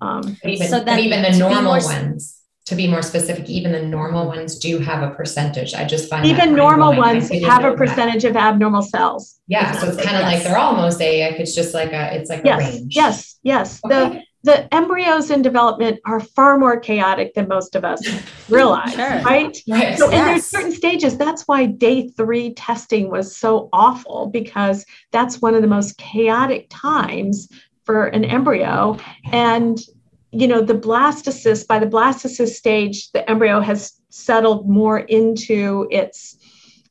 Um, 0.00 0.36
even, 0.44 0.68
so 0.68 0.84
then 0.84 1.00
even 1.00 1.22
the 1.22 1.36
normal 1.36 1.62
more, 1.62 1.82
ones, 1.82 2.37
to 2.68 2.76
be 2.76 2.86
more 2.86 3.00
specific, 3.00 3.48
even 3.48 3.72
the 3.72 3.82
normal 3.82 4.26
ones 4.26 4.58
do 4.58 4.78
have 4.78 5.02
a 5.02 5.14
percentage. 5.14 5.72
I 5.72 5.84
just 5.84 6.10
find 6.10 6.26
even 6.26 6.54
normal 6.54 6.94
ones 6.94 7.30
have 7.30 7.64
a 7.64 7.74
percentage 7.74 8.22
that. 8.24 8.30
of 8.30 8.36
abnormal 8.36 8.82
cells. 8.82 9.40
Yeah, 9.46 9.72
so 9.72 9.88
it's 9.88 9.96
kind 9.96 10.16
of 10.16 10.22
yes. 10.22 10.34
like 10.34 10.42
they're 10.42 10.58
all 10.58 10.76
mosaic. 10.76 11.40
It's 11.40 11.54
just 11.54 11.72
like 11.72 11.92
a, 11.92 12.14
it's 12.14 12.28
like 12.28 12.42
yes, 12.44 12.60
a 12.60 12.78
range. 12.78 12.94
Yes, 12.94 13.38
yes. 13.42 13.80
Okay. 13.84 13.94
The 13.94 14.22
the 14.44 14.72
embryos 14.72 15.30
in 15.30 15.42
development 15.42 15.98
are 16.06 16.20
far 16.20 16.58
more 16.58 16.78
chaotic 16.78 17.34
than 17.34 17.48
most 17.48 17.74
of 17.74 17.84
us 17.84 18.00
realize, 18.48 18.92
sure. 18.92 19.08
right? 19.08 19.24
right? 19.24 19.56
So, 19.56 19.70
yes. 19.76 20.00
and 20.02 20.12
there's 20.12 20.46
certain 20.46 20.72
stages. 20.72 21.18
That's 21.18 21.42
why 21.48 21.66
day 21.66 22.08
three 22.10 22.54
testing 22.54 23.10
was 23.10 23.36
so 23.36 23.68
awful 23.72 24.26
because 24.26 24.84
that's 25.10 25.42
one 25.42 25.54
of 25.54 25.62
the 25.62 25.68
most 25.68 25.98
chaotic 25.98 26.66
times 26.70 27.48
for 27.84 28.06
an 28.06 28.24
embryo. 28.24 28.98
And, 29.32 29.78
you 30.30 30.46
know, 30.46 30.60
the 30.60 30.74
blastocyst, 30.74 31.66
by 31.66 31.78
the 31.78 31.86
blastocyst 31.86 32.54
stage, 32.54 33.10
the 33.12 33.28
embryo 33.30 33.60
has 33.60 34.00
settled 34.10 34.68
more 34.68 34.98
into 34.98 35.86
its 35.90 36.36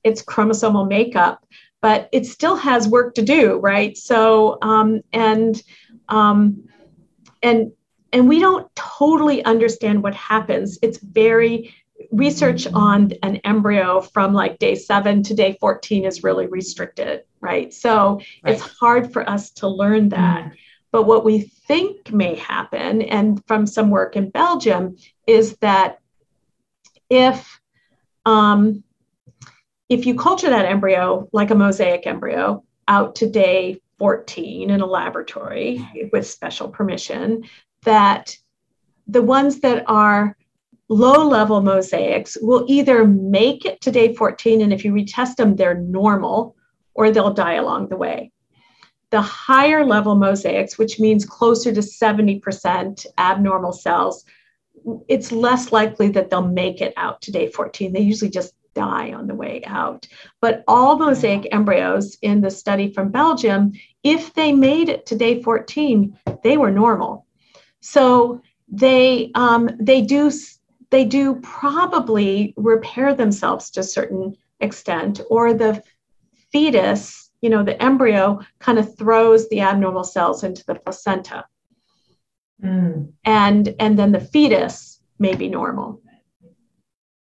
its 0.04 0.22
chromosomal 0.24 0.88
makeup, 0.88 1.46
but 1.82 2.10
it 2.12 2.26
still 2.26 2.56
has 2.56 2.88
work 2.88 3.14
to 3.16 3.22
do, 3.22 3.58
right? 3.58 3.98
So, 3.98 4.58
um, 4.62 5.02
and 5.12 5.62
um, 6.10 6.68
and 7.44 7.72
and 8.14 8.28
we 8.28 8.40
don't 8.40 8.74
totally 8.76 9.44
understand 9.44 10.04
what 10.04 10.16
happens 10.16 10.80
it's 10.82 10.98
very 11.00 11.74
research 12.12 12.68
on 12.74 13.12
an 13.24 13.38
embryo 13.38 14.02
from 14.02 14.34
like 14.34 14.60
day 14.60 14.76
7 14.76 15.24
to 15.24 15.34
day 15.34 15.58
14 15.60 16.06
is 16.06 16.24
really 16.24 16.48
restricted 16.48 17.24
right 17.42 17.74
so 17.74 18.22
right. 18.44 18.54
it's 18.54 18.62
hard 18.62 19.12
for 19.12 19.28
us 19.30 19.52
to 19.52 19.68
learn 19.68 20.10
that 20.10 20.46
mm. 20.46 20.52
But 20.92 21.04
what 21.04 21.26
we 21.26 21.42
think 21.42 22.12
may 22.12 22.36
happen 22.36 23.02
and 23.02 23.42
from 23.46 23.66
some 23.66 23.90
work 23.90 24.16
in 24.16 24.30
belgium 24.30 24.96
is 25.26 25.58
that 25.58 26.00
if 27.10 27.60
um, 28.26 28.84
if 29.90 30.06
you 30.06 30.16
culture 30.16 30.50
that 30.50 30.66
embryo 30.66 31.30
like 31.32 31.52
a 31.52 31.56
mosaic 31.56 32.06
embryo 32.06 32.64
out 32.88 33.16
to 33.16 33.30
day 33.30 33.82
14 34.00 34.70
in 34.70 34.82
a 34.82 34.86
laboratory 34.86 36.10
with 36.12 36.28
special 36.28 36.70
permission 36.70 37.44
that 37.84 38.36
the 39.08 39.22
ones 39.22 39.62
that 39.62 39.84
are 39.88 40.36
low 40.90 41.28
level 41.28 41.62
mosaics 41.62 42.38
will 42.42 42.66
either 42.68 43.06
make 43.06 43.66
it 43.66 43.82
to 43.82 43.92
day 43.92 44.14
14 44.14 44.62
and 44.62 44.72
if 44.74 44.86
you 44.86 44.94
retest 44.94 45.36
them 45.36 45.56
they're 45.56 45.76
normal 45.76 46.56
or 46.94 47.12
they'll 47.12 47.34
die 47.34 47.56
along 47.56 47.88
the 47.88 47.98
way 47.98 48.32
the 49.10 49.22
higher 49.22 49.86
level 49.86 50.16
mosaics 50.16 50.78
which 50.78 51.00
means 51.00 51.26
closer 51.26 51.74
to 51.74 51.82
70% 51.82 53.06
abnormal 53.18 53.74
cells 53.74 54.26
it's 55.08 55.32
less 55.32 55.72
likely 55.72 56.10
that 56.10 56.30
they'll 56.30 56.48
make 56.48 56.82
it 56.82 56.94
out 56.98 57.22
to 57.22 57.32
day 57.32 57.48
14 57.48 57.94
they 57.94 58.02
usually 58.02 58.32
just 58.32 58.54
die 58.78 59.12
on 59.12 59.26
the 59.26 59.34
way 59.34 59.64
out. 59.66 60.08
But 60.40 60.64
all 60.68 61.00
mosaic 61.00 61.48
embryos 61.52 62.16
in 62.22 62.42
the 62.42 62.52
study 62.52 62.94
from 62.94 63.10
Belgium, 63.10 63.74
if 64.04 64.34
they 64.36 64.54
made 64.54 64.88
it 64.88 65.08
to 65.08 65.16
day 65.16 65.42
14, 65.42 66.16
they 66.44 66.58
were 66.58 66.70
normal. 66.70 67.26
So 67.82 68.42
they 68.68 69.32
um, 69.34 69.70
they 69.80 70.02
do 70.02 70.32
they 70.92 71.06
do 71.06 71.36
probably 71.42 72.54
repair 72.56 73.14
themselves 73.14 73.72
to 73.72 73.80
a 73.80 73.92
certain 73.98 74.36
extent, 74.60 75.22
or 75.30 75.54
the 75.54 75.84
fetus, 76.52 77.27
you 77.42 77.50
know, 77.50 77.64
the 77.64 77.82
embryo 77.82 78.42
kind 78.60 78.80
of 78.80 78.98
throws 78.98 79.48
the 79.50 79.62
abnormal 79.62 80.04
cells 80.04 80.44
into 80.44 80.64
the 80.66 80.76
placenta. 80.76 81.46
Mm. 82.64 83.14
And 83.24 83.76
and 83.80 84.00
then 84.00 84.12
the 84.12 84.20
fetus 84.20 85.00
may 85.20 85.36
be 85.36 85.48
normal. 85.48 86.02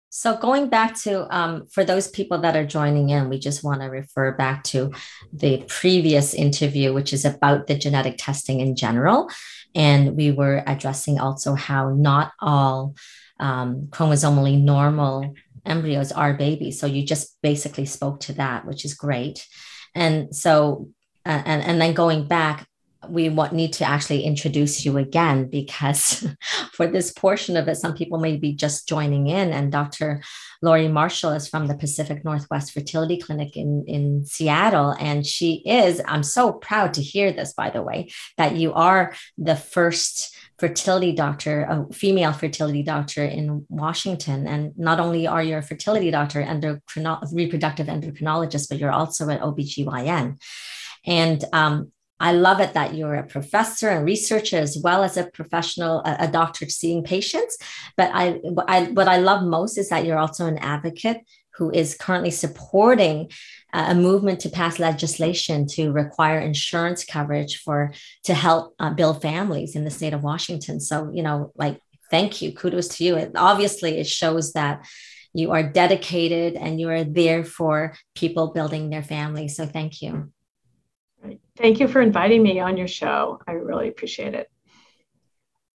So 0.09 0.37
going 0.37 0.69
back 0.69 0.95
to 1.01 1.25
um, 1.35 1.65
for 1.71 1.83
those 1.83 2.07
people 2.07 2.37
that 2.41 2.55
are 2.55 2.65
joining 2.65 3.09
in, 3.09 3.29
we 3.29 3.39
just 3.39 3.63
want 3.63 3.81
to 3.81 3.87
refer 3.87 4.31
back 4.31 4.63
to 4.65 4.91
the 5.31 5.65
previous 5.67 6.35
interview, 6.35 6.93
which 6.93 7.13
is 7.13 7.25
about 7.25 7.65
the 7.65 7.75
genetic 7.75 8.15
testing 8.19 8.59
in 8.59 8.75
general, 8.75 9.29
and 9.73 10.15
we 10.15 10.31
were 10.31 10.63
addressing 10.67 11.19
also 11.19 11.55
how 11.55 11.89
not 11.89 12.31
all 12.39 12.95
um, 13.39 13.87
chromosomally 13.89 14.61
normal 14.61 15.33
embryos 15.65 16.11
are 16.11 16.33
babies. 16.35 16.79
So 16.79 16.85
you 16.85 17.03
just 17.05 17.37
basically 17.41 17.85
spoke 17.85 18.19
to 18.21 18.33
that, 18.33 18.65
which 18.65 18.85
is 18.85 18.93
great. 18.93 19.47
And 19.95 20.35
so, 20.35 20.89
uh, 21.25 21.41
and 21.45 21.61
and 21.63 21.81
then 21.81 21.93
going 21.93 22.27
back, 22.27 22.67
we 23.09 23.29
want, 23.29 23.53
need 23.53 23.73
to 23.73 23.85
actually 23.85 24.23
introduce 24.23 24.85
you 24.85 24.97
again 24.97 25.45
because 25.49 26.27
for 26.71 26.87
this 26.87 27.11
portion 27.11 27.57
of 27.57 27.67
it, 27.67 27.75
some 27.75 27.93
people 27.93 28.19
may 28.19 28.37
be 28.37 28.53
just 28.53 28.87
joining 28.87 29.27
in. 29.27 29.51
And 29.51 29.71
Dr. 29.71 30.21
Lori 30.61 30.87
Marshall 30.87 31.31
is 31.31 31.47
from 31.47 31.67
the 31.67 31.75
Pacific 31.75 32.23
Northwest 32.23 32.71
Fertility 32.71 33.17
Clinic 33.17 33.57
in, 33.57 33.83
in 33.87 34.25
Seattle. 34.25 34.95
And 34.99 35.25
she 35.25 35.55
is, 35.65 36.01
I'm 36.07 36.23
so 36.23 36.53
proud 36.53 36.93
to 36.95 37.01
hear 37.01 37.31
this, 37.31 37.53
by 37.53 37.69
the 37.69 37.81
way, 37.81 38.09
that 38.37 38.55
you 38.55 38.73
are 38.73 39.13
the 39.37 39.55
first 39.55 40.32
fertility 40.59 41.11
doctor, 41.11 41.63
a 41.63 41.93
female 41.93 42.33
fertility 42.33 42.83
doctor 42.83 43.23
in 43.23 43.65
Washington. 43.69 44.47
And 44.47 44.77
not 44.77 44.99
only 44.99 45.27
are 45.27 45.43
you 45.43 45.57
a 45.57 45.61
fertility 45.61 46.11
doctor, 46.11 46.41
endocrino- 46.43 47.27
reproductive 47.33 47.87
endocrinologist, 47.87 48.69
but 48.69 48.77
you're 48.77 48.91
also 48.91 49.27
an 49.29 49.39
OBGYN. 49.39 50.39
And 51.05 51.43
um, 51.53 51.91
I 52.19 52.31
love 52.31 52.61
it 52.61 52.73
that 52.73 52.93
you're 52.93 53.15
a 53.15 53.27
professor 53.27 53.89
and 53.89 54.05
researcher 54.05 54.57
as 54.57 54.77
well 54.81 55.03
as 55.03 55.17
a 55.17 55.25
professional, 55.25 55.99
a, 56.05 56.15
a 56.19 56.27
doctor 56.27 56.69
seeing 56.69 57.03
patients. 57.03 57.57
But 57.97 58.11
I, 58.13 58.39
I, 58.67 58.83
what 58.85 59.07
I 59.07 59.17
love 59.17 59.43
most 59.43 59.77
is 59.77 59.89
that 59.89 60.05
you're 60.05 60.19
also 60.19 60.45
an 60.45 60.59
advocate 60.59 61.17
who 61.55 61.71
is 61.71 61.95
currently 61.95 62.31
supporting 62.31 63.29
uh, 63.73 63.87
a 63.89 63.95
movement 63.95 64.39
to 64.41 64.49
pass 64.49 64.79
legislation 64.79 65.67
to 65.67 65.91
require 65.91 66.39
insurance 66.39 67.03
coverage 67.05 67.57
for 67.57 67.93
to 68.23 68.33
help 68.33 68.75
uh, 68.79 68.91
build 68.91 69.21
families 69.21 69.75
in 69.75 69.83
the 69.83 69.91
state 69.91 70.13
of 70.13 70.23
Washington. 70.23 70.79
So 70.79 71.11
you 71.13 71.23
know, 71.23 71.51
like, 71.55 71.79
thank 72.09 72.41
you, 72.41 72.53
kudos 72.53 72.89
to 72.97 73.03
you. 73.03 73.15
It, 73.15 73.31
obviously, 73.35 73.99
it 73.99 74.07
shows 74.07 74.53
that 74.53 74.85
you 75.33 75.51
are 75.51 75.63
dedicated 75.63 76.55
and 76.55 76.79
you 76.79 76.89
are 76.89 77.03
there 77.03 77.43
for 77.43 77.95
people 78.13 78.53
building 78.53 78.89
their 78.89 79.03
families. 79.03 79.55
So 79.55 79.65
thank 79.65 80.01
you. 80.01 80.31
Thank 81.57 81.79
you 81.79 81.87
for 81.87 82.01
inviting 82.01 82.43
me 82.43 82.59
on 82.59 82.77
your 82.77 82.87
show. 82.87 83.39
I 83.47 83.53
really 83.53 83.87
appreciate 83.87 84.33
it. 84.35 84.49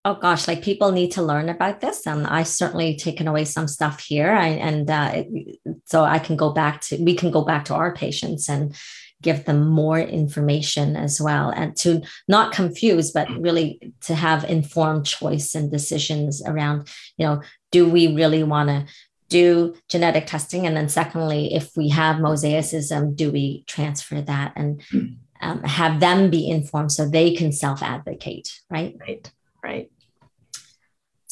Oh 0.08 0.14
gosh, 0.14 0.48
like 0.48 0.62
people 0.62 0.90
need 0.90 1.12
to 1.12 1.22
learn 1.22 1.50
about 1.50 1.82
this, 1.82 2.06
and 2.06 2.26
I 2.26 2.42
certainly 2.42 2.96
taken 2.96 3.28
away 3.28 3.44
some 3.44 3.68
stuff 3.68 4.00
here, 4.00 4.32
I, 4.32 4.46
and 4.46 4.88
uh, 4.88 5.10
it, 5.14 5.60
so 5.84 6.02
I 6.02 6.18
can 6.18 6.34
go 6.34 6.50
back 6.50 6.80
to 6.82 6.96
we 6.96 7.14
can 7.14 7.30
go 7.30 7.44
back 7.44 7.66
to 7.66 7.74
our 7.74 7.94
patients 7.94 8.48
and 8.48 8.74
give 9.20 9.44
them 9.44 9.68
more 9.68 9.98
information 9.98 10.96
as 10.96 11.20
well, 11.20 11.50
and 11.50 11.76
to 11.84 12.00
not 12.26 12.54
confuse, 12.54 13.10
but 13.10 13.28
really 13.38 13.92
to 14.06 14.14
have 14.14 14.44
informed 14.44 15.04
choice 15.04 15.54
and 15.54 15.70
decisions 15.70 16.40
around, 16.42 16.88
you 17.18 17.26
know, 17.26 17.42
do 17.70 17.86
we 17.86 18.14
really 18.14 18.42
want 18.42 18.70
to 18.70 18.86
do 19.28 19.76
genetic 19.90 20.26
testing, 20.26 20.66
and 20.66 20.74
then 20.74 20.88
secondly, 20.88 21.52
if 21.52 21.76
we 21.76 21.90
have 21.90 22.16
mosaicism, 22.16 23.14
do 23.14 23.30
we 23.30 23.62
transfer 23.66 24.22
that 24.22 24.54
and 24.56 24.80
mm 24.90 25.16
um, 25.40 25.62
have 25.62 26.00
them 26.00 26.30
be 26.30 26.50
informed 26.50 26.90
so 26.90 27.08
they 27.08 27.32
can 27.32 27.52
self 27.52 27.80
advocate, 27.80 28.60
right? 28.68 28.96
Right, 28.98 29.30
right. 29.62 29.90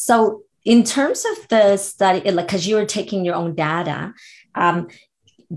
So, 0.07 0.43
in 0.65 0.85
terms 0.85 1.25
of 1.25 1.49
the 1.49 1.77
study, 1.77 2.31
like 2.31 2.47
because 2.47 2.65
you 2.65 2.77
were 2.77 2.87
taking 2.87 3.25
your 3.25 3.35
own 3.35 3.57
data, 3.57 4.15
um, 4.55 4.87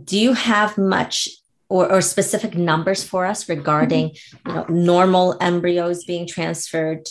do 0.03 0.17
you 0.19 0.33
have 0.33 0.75
much 0.75 1.29
or, 1.67 1.91
or, 1.91 2.01
specific 2.01 2.55
numbers 2.55 3.03
for 3.03 3.27
us 3.27 3.47
regarding 3.47 4.09
you 4.47 4.53
know, 4.53 4.65
normal 4.69 5.37
embryos 5.39 6.03
being 6.03 6.25
transferred, 6.25 7.07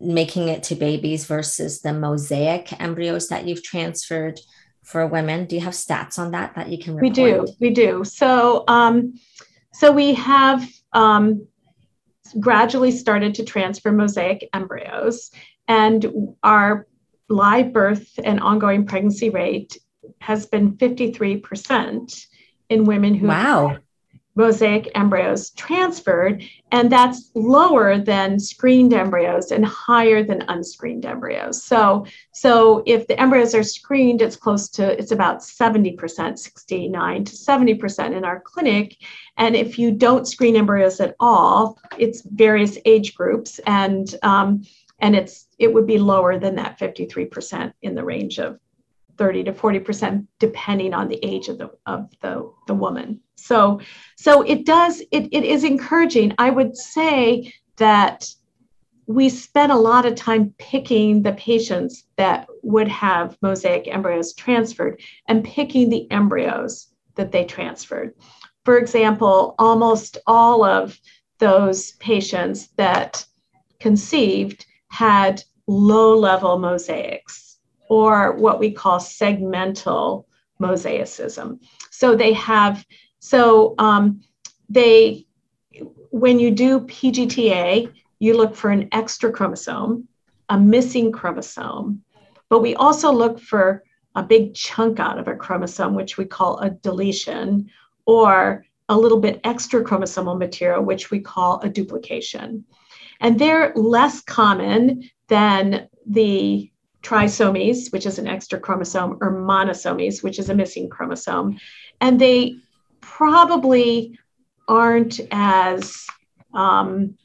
making 0.00 0.46
it 0.46 0.62
to 0.64 0.76
babies 0.76 1.26
versus 1.26 1.80
the 1.80 1.92
mosaic 1.92 2.80
embryos 2.80 3.26
that 3.28 3.44
you've 3.46 3.64
transferred 3.64 4.38
for 4.84 5.04
women? 5.04 5.46
Do 5.46 5.56
you 5.56 5.62
have 5.62 5.74
stats 5.74 6.16
on 6.16 6.30
that 6.30 6.54
that 6.54 6.68
you 6.68 6.78
can? 6.78 6.94
Report? 6.94 7.02
We 7.02 7.10
do, 7.10 7.46
we 7.60 7.70
do. 7.70 8.04
So. 8.04 8.62
Um, 8.68 9.14
so 9.72 9.92
we 9.92 10.14
have 10.14 10.68
um, 10.92 11.46
gradually 12.40 12.90
started 12.90 13.34
to 13.36 13.44
transfer 13.44 13.92
mosaic 13.92 14.48
embryos, 14.52 15.30
and 15.68 16.34
our 16.42 16.86
live 17.28 17.72
birth 17.72 18.18
and 18.24 18.40
ongoing 18.40 18.86
pregnancy 18.86 19.30
rate 19.30 19.76
has 20.20 20.46
been 20.46 20.76
53% 20.76 22.26
in 22.70 22.84
women 22.84 23.14
who 23.14 23.28
wow 23.28 23.76
mosaic 24.38 24.88
embryos 24.94 25.50
transferred, 25.50 26.44
and 26.70 26.90
that's 26.90 27.32
lower 27.34 27.98
than 27.98 28.38
screened 28.38 28.94
embryos 28.94 29.50
and 29.50 29.66
higher 29.66 30.22
than 30.22 30.44
unscreened 30.46 31.04
embryos. 31.04 31.64
So, 31.64 32.06
so 32.32 32.84
if 32.86 33.08
the 33.08 33.20
embryos 33.20 33.52
are 33.56 33.64
screened, 33.64 34.22
it's 34.22 34.36
close 34.36 34.68
to 34.70 34.96
it's 34.96 35.10
about 35.10 35.40
70%, 35.40 36.38
69 36.38 37.24
to 37.24 37.32
70% 37.32 38.16
in 38.16 38.24
our 38.24 38.38
clinic. 38.38 38.96
And 39.36 39.56
if 39.56 39.76
you 39.76 39.90
don't 39.90 40.28
screen 40.28 40.54
embryos 40.54 41.00
at 41.00 41.16
all, 41.18 41.80
it's 41.98 42.22
various 42.22 42.78
age 42.84 43.16
groups, 43.16 43.58
and 43.66 44.14
um, 44.22 44.62
and 45.00 45.14
it's 45.14 45.46
it 45.58 45.72
would 45.72 45.86
be 45.86 45.98
lower 45.98 46.38
than 46.38 46.56
that 46.56 46.78
53% 46.78 47.72
in 47.82 47.94
the 47.94 48.04
range 48.04 48.38
of 48.38 48.58
30 49.16 49.44
to 49.44 49.52
40% 49.52 50.26
depending 50.38 50.94
on 50.94 51.08
the 51.08 51.24
age 51.24 51.48
of 51.48 51.58
the 51.58 51.70
of 51.86 52.08
the, 52.20 52.52
the 52.66 52.74
woman 52.74 53.20
so 53.36 53.80
so 54.16 54.42
it 54.42 54.64
does 54.64 55.00
it, 55.10 55.28
it 55.32 55.44
is 55.44 55.64
encouraging 55.64 56.32
i 56.38 56.50
would 56.50 56.76
say 56.76 57.52
that 57.76 58.28
we 59.08 59.30
spent 59.30 59.72
a 59.72 59.76
lot 59.76 60.04
of 60.04 60.14
time 60.14 60.54
picking 60.58 61.22
the 61.22 61.32
patients 61.32 62.04
that 62.16 62.46
would 62.62 62.88
have 62.88 63.38
mosaic 63.40 63.88
embryos 63.88 64.34
transferred 64.34 65.00
and 65.28 65.42
picking 65.42 65.88
the 65.88 66.08
embryos 66.10 66.88
that 67.14 67.32
they 67.32 67.44
transferred. 67.44 68.14
For 68.66 68.76
example, 68.76 69.54
almost 69.58 70.18
all 70.26 70.62
of 70.62 71.00
those 71.38 71.92
patients 71.92 72.68
that 72.76 73.24
conceived 73.80 74.66
had 74.88 75.42
low 75.66 76.16
level 76.16 76.58
mosaics 76.58 77.58
or 77.88 78.32
what 78.36 78.58
we 78.58 78.70
call 78.70 78.98
segmental 78.98 80.24
mosaicism. 80.60 81.60
So 81.90 82.14
they 82.14 82.32
have, 82.34 82.84
so 83.18 83.74
um, 83.78 84.22
they, 84.68 85.26
when 86.10 86.38
you 86.38 86.50
do 86.50 86.80
PGTA, 86.80 87.92
you 88.18 88.36
look 88.36 88.54
for 88.54 88.70
an 88.70 88.88
extra 88.92 89.30
chromosome, 89.30 90.08
a 90.48 90.58
missing 90.58 91.12
chromosome, 91.12 92.02
but 92.48 92.60
we 92.60 92.74
also 92.74 93.12
look 93.12 93.38
for 93.38 93.84
a 94.14 94.22
big 94.22 94.54
chunk 94.54 94.98
out 94.98 95.18
of 95.18 95.28
a 95.28 95.36
chromosome, 95.36 95.94
which 95.94 96.16
we 96.16 96.24
call 96.24 96.58
a 96.58 96.70
deletion, 96.70 97.70
or 98.06 98.64
a 98.88 98.96
little 98.96 99.20
bit 99.20 99.40
extra 99.44 99.84
chromosomal 99.84 100.38
material, 100.38 100.82
which 100.82 101.10
we 101.10 101.20
call 101.20 101.60
a 101.60 101.68
duplication. 101.68 102.64
And 103.20 103.38
they're 103.38 103.72
less 103.74 104.20
common 104.22 105.08
than 105.28 105.88
the 106.06 106.70
trisomies, 107.02 107.92
which 107.92 108.06
is 108.06 108.18
an 108.18 108.26
extra 108.26 108.58
chromosome, 108.58 109.18
or 109.20 109.32
monosomies, 109.32 110.22
which 110.22 110.38
is 110.38 110.50
a 110.50 110.54
missing 110.54 110.88
chromosome. 110.88 111.58
And 112.00 112.20
they 112.20 112.56
probably 113.00 114.18
aren't 114.66 115.20
as 115.30 116.06
um, 116.54 117.16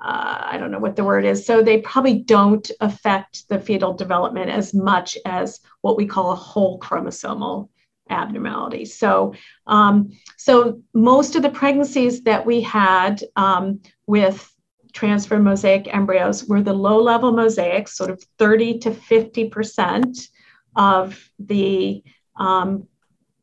uh, 0.00 0.38
I 0.42 0.56
don't 0.56 0.70
know 0.70 0.78
what 0.78 0.96
the 0.96 1.04
word 1.04 1.24
is. 1.24 1.44
So 1.44 1.62
they 1.62 1.78
probably 1.78 2.20
don't 2.20 2.70
affect 2.80 3.48
the 3.48 3.60
fetal 3.60 3.92
development 3.92 4.50
as 4.50 4.72
much 4.72 5.18
as 5.26 5.60
what 5.82 5.96
we 5.96 6.06
call 6.06 6.32
a 6.32 6.36
whole 6.36 6.78
chromosomal 6.80 7.68
abnormality. 8.08 8.86
So, 8.86 9.34
um, 9.66 10.10
so 10.36 10.80
most 10.94 11.36
of 11.36 11.42
the 11.42 11.50
pregnancies 11.50 12.22
that 12.22 12.44
we 12.44 12.60
had 12.62 13.22
um, 13.36 13.80
with 14.06 14.49
transfer 14.92 15.38
mosaic 15.38 15.92
embryos 15.94 16.44
were 16.44 16.62
the 16.62 16.72
low 16.72 17.00
level 17.00 17.32
mosaics, 17.32 17.96
sort 17.96 18.10
of 18.10 18.22
30 18.38 18.78
to 18.80 18.90
50% 18.90 20.28
of 20.76 21.30
the 21.38 22.02
um, 22.36 22.86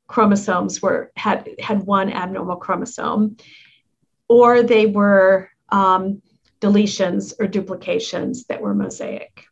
chromosomes 0.07 0.81
were 0.81 1.11
had 1.15 1.49
had 1.59 1.83
one 1.83 2.11
abnormal 2.11 2.55
chromosome, 2.55 3.37
or 4.27 4.63
they 4.63 4.85
were 4.85 5.49
um, 5.69 6.21
deletions 6.61 7.33
or 7.39 7.47
duplications 7.47 8.45
that 8.45 8.61
were 8.61 8.73
mosaic. 8.73 9.45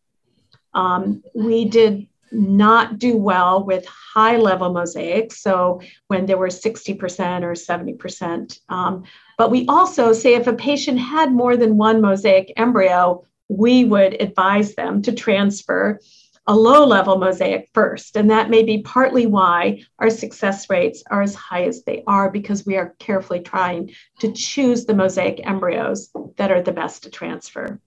Um, 0.73 1.23
we 1.33 1.65
did 1.65 2.07
not 2.31 2.99
do 2.99 3.15
well 3.17 3.63
with 3.63 3.85
high 3.85 4.37
level 4.37 4.71
mosaics, 4.73 5.41
so 5.41 5.81
when 6.07 6.25
there 6.25 6.37
were 6.37 6.47
60% 6.47 7.43
or 7.43 7.53
70%. 7.53 8.59
Um, 8.69 9.03
but 9.37 9.51
we 9.51 9.65
also 9.67 10.13
say 10.13 10.35
if 10.35 10.47
a 10.47 10.53
patient 10.53 10.99
had 10.99 11.31
more 11.31 11.57
than 11.57 11.77
one 11.77 12.01
mosaic 12.01 12.53
embryo, 12.57 13.23
we 13.49 13.85
would 13.85 14.21
advise 14.21 14.75
them 14.75 15.01
to 15.03 15.11
transfer 15.11 15.99
a 16.47 16.55
low 16.55 16.85
level 16.85 17.17
mosaic 17.17 17.69
first. 17.73 18.15
And 18.15 18.29
that 18.29 18.49
may 18.49 18.63
be 18.63 18.81
partly 18.83 19.25
why 19.25 19.83
our 19.97 20.09
success 20.09 20.69
rates 20.69 21.03
are 21.09 21.23
as 21.23 21.33
high 21.33 21.63
as 21.63 21.83
they 21.83 22.03
are, 22.05 22.29
because 22.29 22.65
we 22.65 22.77
are 22.77 22.95
carefully 22.99 23.39
trying 23.39 23.91
to 24.19 24.31
choose 24.31 24.85
the 24.85 24.93
mosaic 24.93 25.45
embryos 25.45 26.11
that 26.37 26.51
are 26.51 26.61
the 26.61 26.71
best 26.71 27.03
to 27.03 27.09
transfer. 27.09 27.79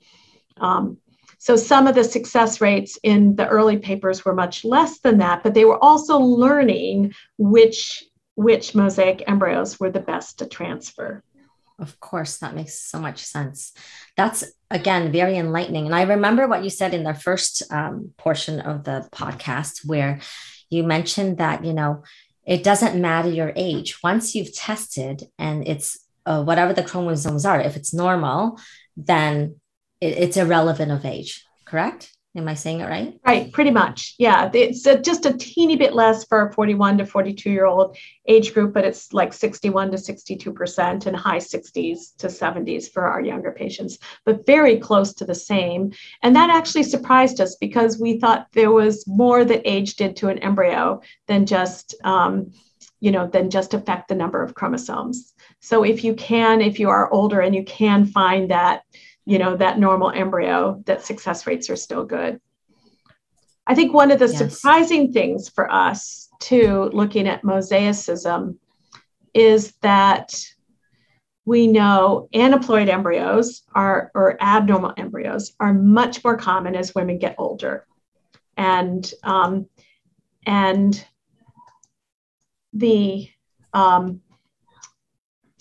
Um, 0.56 0.98
so 1.38 1.54
some 1.54 1.87
of 1.87 1.94
the 1.94 2.02
success 2.02 2.61
rates 2.61 2.98
in 3.04 3.37
the 3.37 3.46
early 3.46 3.78
papers 3.78 4.24
were 4.24 4.34
much 4.34 4.64
less 4.64 4.98
than 4.98 5.18
that, 5.18 5.44
but 5.44 5.54
they 5.54 5.64
were 5.64 5.82
also 5.82 6.18
learning 6.18 7.14
which, 7.37 8.02
which 8.34 8.74
mosaic 8.74 9.22
embryos 9.28 9.78
were 9.78 9.90
the 9.90 10.00
best 10.00 10.40
to 10.40 10.46
transfer. 10.46 11.22
Of 11.79 12.01
course, 12.01 12.38
that 12.38 12.57
makes 12.57 12.75
so 12.75 12.99
much 12.99 13.23
sense. 13.23 13.73
That's 14.17 14.45
again 14.71 15.12
very 15.12 15.37
enlightening. 15.37 15.87
And 15.87 15.95
I 15.95 16.03
remember 16.03 16.49
what 16.49 16.64
you 16.64 16.71
said 16.71 16.93
in 16.93 17.05
the 17.05 17.14
first 17.14 17.62
um, 17.71 18.12
portion 18.17 18.61
of 18.61 18.83
the 18.85 19.09
podcast, 19.12 19.87
where 19.87 20.21
you 20.71 20.83
mentioned 20.83 21.38
that, 21.38 21.64
you 21.64 21.73
know, 21.73 22.03
it 22.45 22.64
doesn't 22.64 23.01
matter 23.01 23.29
your 23.29 23.53
age. 23.55 23.99
Once 24.03 24.35
you've 24.35 24.55
tested 24.55 25.23
and 25.38 25.69
it's 25.69 25.99
uh, 26.27 26.43
whatever 26.43 26.73
the 26.73 26.83
chromosomes 26.83 27.45
are, 27.45 27.61
if 27.61 27.77
it's 27.77 27.95
normal, 27.95 28.59
then 28.97 29.61
it, 30.01 30.19
it's 30.19 30.37
irrelevant 30.37 30.91
of 30.91 31.05
age, 31.05 31.45
correct? 31.64 32.12
Am 32.37 32.47
I 32.47 32.55
saying 32.55 32.81
it 32.81 32.88
right? 32.88 33.19
Right, 33.27 33.51
pretty 33.53 33.71
much. 33.71 34.14
Yeah, 34.19 34.51
it's 34.53 34.83
just 34.83 35.25
a 35.25 35.33
teeny 35.33 35.77
bit 35.77 35.95
less 35.95 36.25
for 36.25 36.49
a 36.49 36.53
41 36.53 36.99
to 36.99 37.07
42 37.07 37.51
year 37.51 37.64
old 37.64 37.97
age 38.29 38.53
group, 38.53 38.75
but 38.75 38.85
it's 38.85 39.12
like 39.14 39.33
61 39.33 39.91
to 39.91 39.97
62% 39.97 41.07
and 41.07 41.17
high 41.17 41.38
60s 41.38 42.17
to 42.19 42.27
70s 42.27 42.93
for 42.93 43.07
our 43.07 43.23
younger 43.23 43.51
patients, 43.51 43.99
but 44.27 44.45
very 44.45 44.77
close 44.77 45.14
to 45.14 45.25
the 45.25 45.35
same. 45.35 45.91
And 46.23 46.37
that 46.37 46.51
actually 46.51 46.83
surprised 46.83 47.41
us 47.41 47.57
because 47.57 47.99
we 47.99 48.21
thought 48.21 48.49
there 48.53 48.73
was 48.73 49.07
more 49.07 49.45
that 49.47 49.62
age 49.64 49.97
did 49.97 50.14
to 50.17 50.29
an 50.29 50.38
embryo 50.38 51.01
than 51.27 51.47
just, 51.47 51.95
um, 52.05 52.53
you 53.01 53.11
know, 53.11 53.27
than 53.27 53.49
just 53.49 53.73
affect 53.73 54.09
the 54.09 54.14
number 54.14 54.43
of 54.43 54.55
chromosomes. 54.55 55.33
So 55.61 55.83
if 55.83 56.05
you 56.05 56.14
can, 56.14 56.61
if 56.61 56.79
you 56.79 56.91
are 56.91 57.11
older 57.11 57.41
and 57.41 57.55
you 57.55 57.64
can 57.64 58.05
find 58.05 58.51
that 58.51 58.83
you 59.29 59.38
know 59.38 59.57
that 59.57 59.79
normal 59.79 60.11
embryo 60.11 60.83
that 60.87 61.05
success 61.05 61.47
rates 61.47 61.69
are 61.69 61.77
still 61.77 62.05
good 62.05 62.41
i 63.67 63.75
think 63.75 63.93
one 63.93 64.11
of 64.11 64.19
the 64.19 64.27
yes. 64.27 64.38
surprising 64.38 65.12
things 65.12 65.49
for 65.49 65.71
us 65.71 66.29
too 66.41 66.91
looking 66.95 67.29
at 67.29 67.43
mosaicism 67.43 68.57
is 69.35 69.73
that 69.83 70.35
we 71.45 71.67
know 71.67 72.29
aneuploid 72.35 72.88
embryos 72.88 73.62
are 73.75 74.11
or 74.14 74.37
abnormal 74.43 74.95
embryos 74.97 75.53
are 75.61 75.75
much 75.75 76.25
more 76.25 76.37
common 76.37 76.75
as 76.75 76.95
women 76.95 77.19
get 77.19 77.35
older 77.38 77.87
and 78.57 79.12
um, 79.23 79.67
and 80.47 81.07
the 82.73 83.29
um, 83.73 84.21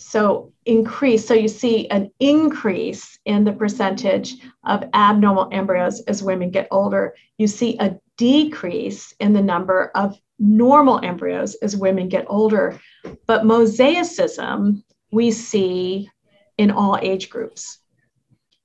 so 0.08 0.54
increase, 0.66 1.28
so 1.28 1.34
you 1.34 1.50
see 1.50 1.90
an 1.90 2.12
increase 2.22 3.20
in 3.26 3.44
the 3.44 3.52
percentage 3.52 4.36
of 4.64 4.86
abnormal 4.94 5.50
embryos 5.52 6.00
as 6.04 6.24
women 6.24 6.50
get 6.50 6.70
older. 6.72 7.14
You 7.38 7.48
see 7.48 7.76
a 7.78 7.98
decrease 8.16 9.14
in 9.20 9.34
the 9.34 9.42
number 9.42 9.92
of 9.96 10.18
normal 10.40 11.04
embryos 11.04 11.56
as 11.56 11.76
women 11.76 12.08
get 12.08 12.24
older. 12.30 12.80
But 13.26 13.44
mosaicism 13.44 14.82
we 15.12 15.30
see 15.32 16.10
in 16.58 16.72
all 16.72 16.98
age 17.02 17.30
groups. 17.30 17.80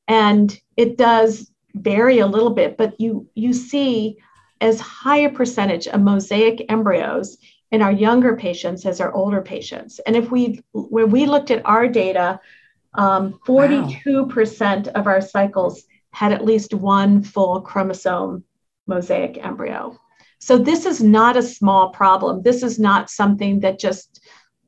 And 0.07 0.57
it 0.77 0.97
does 0.97 1.51
vary 1.75 2.21
a 2.21 2.27
little 2.29 2.51
bit, 2.51 2.77
but 2.77 3.01
you 3.01 3.29
you 3.35 3.53
see 3.53 4.17
as 4.61 4.79
high 4.79 5.23
a 5.27 5.33
percentage 5.33 5.89
of 5.89 6.03
mosaic 6.03 6.71
embryos 6.71 7.37
in 7.73 7.83
our 7.83 7.91
younger 7.91 8.37
patients 8.37 8.87
as 8.87 9.01
our 9.01 9.13
older 9.13 9.41
patients. 9.41 9.99
And 10.07 10.15
if 10.15 10.31
we, 10.31 10.63
when 10.73 11.11
we 11.11 11.27
looked 11.27 11.51
at 11.51 11.65
our 11.65 11.89
data, 11.89 12.39
um, 12.95 13.41
42% 13.49 14.87
wow. 14.87 14.93
of 14.95 15.07
our 15.07 15.23
cycles 15.23 15.85
had 16.11 16.33
at 16.33 16.45
least 16.45 16.75
one 16.75 17.23
full 17.23 17.63
chromosome 17.63 18.45
mosaic 18.87 19.39
embryo. 19.43 19.99
So 20.39 20.59
this 20.59 20.85
is 20.85 21.03
not 21.03 21.37
a 21.37 21.43
small 21.43 21.91
problem. 21.91 22.43
This 22.43 22.63
is 22.63 22.79
not 22.79 23.09
something 23.09 23.61
that 23.61 23.79
just, 23.79 24.21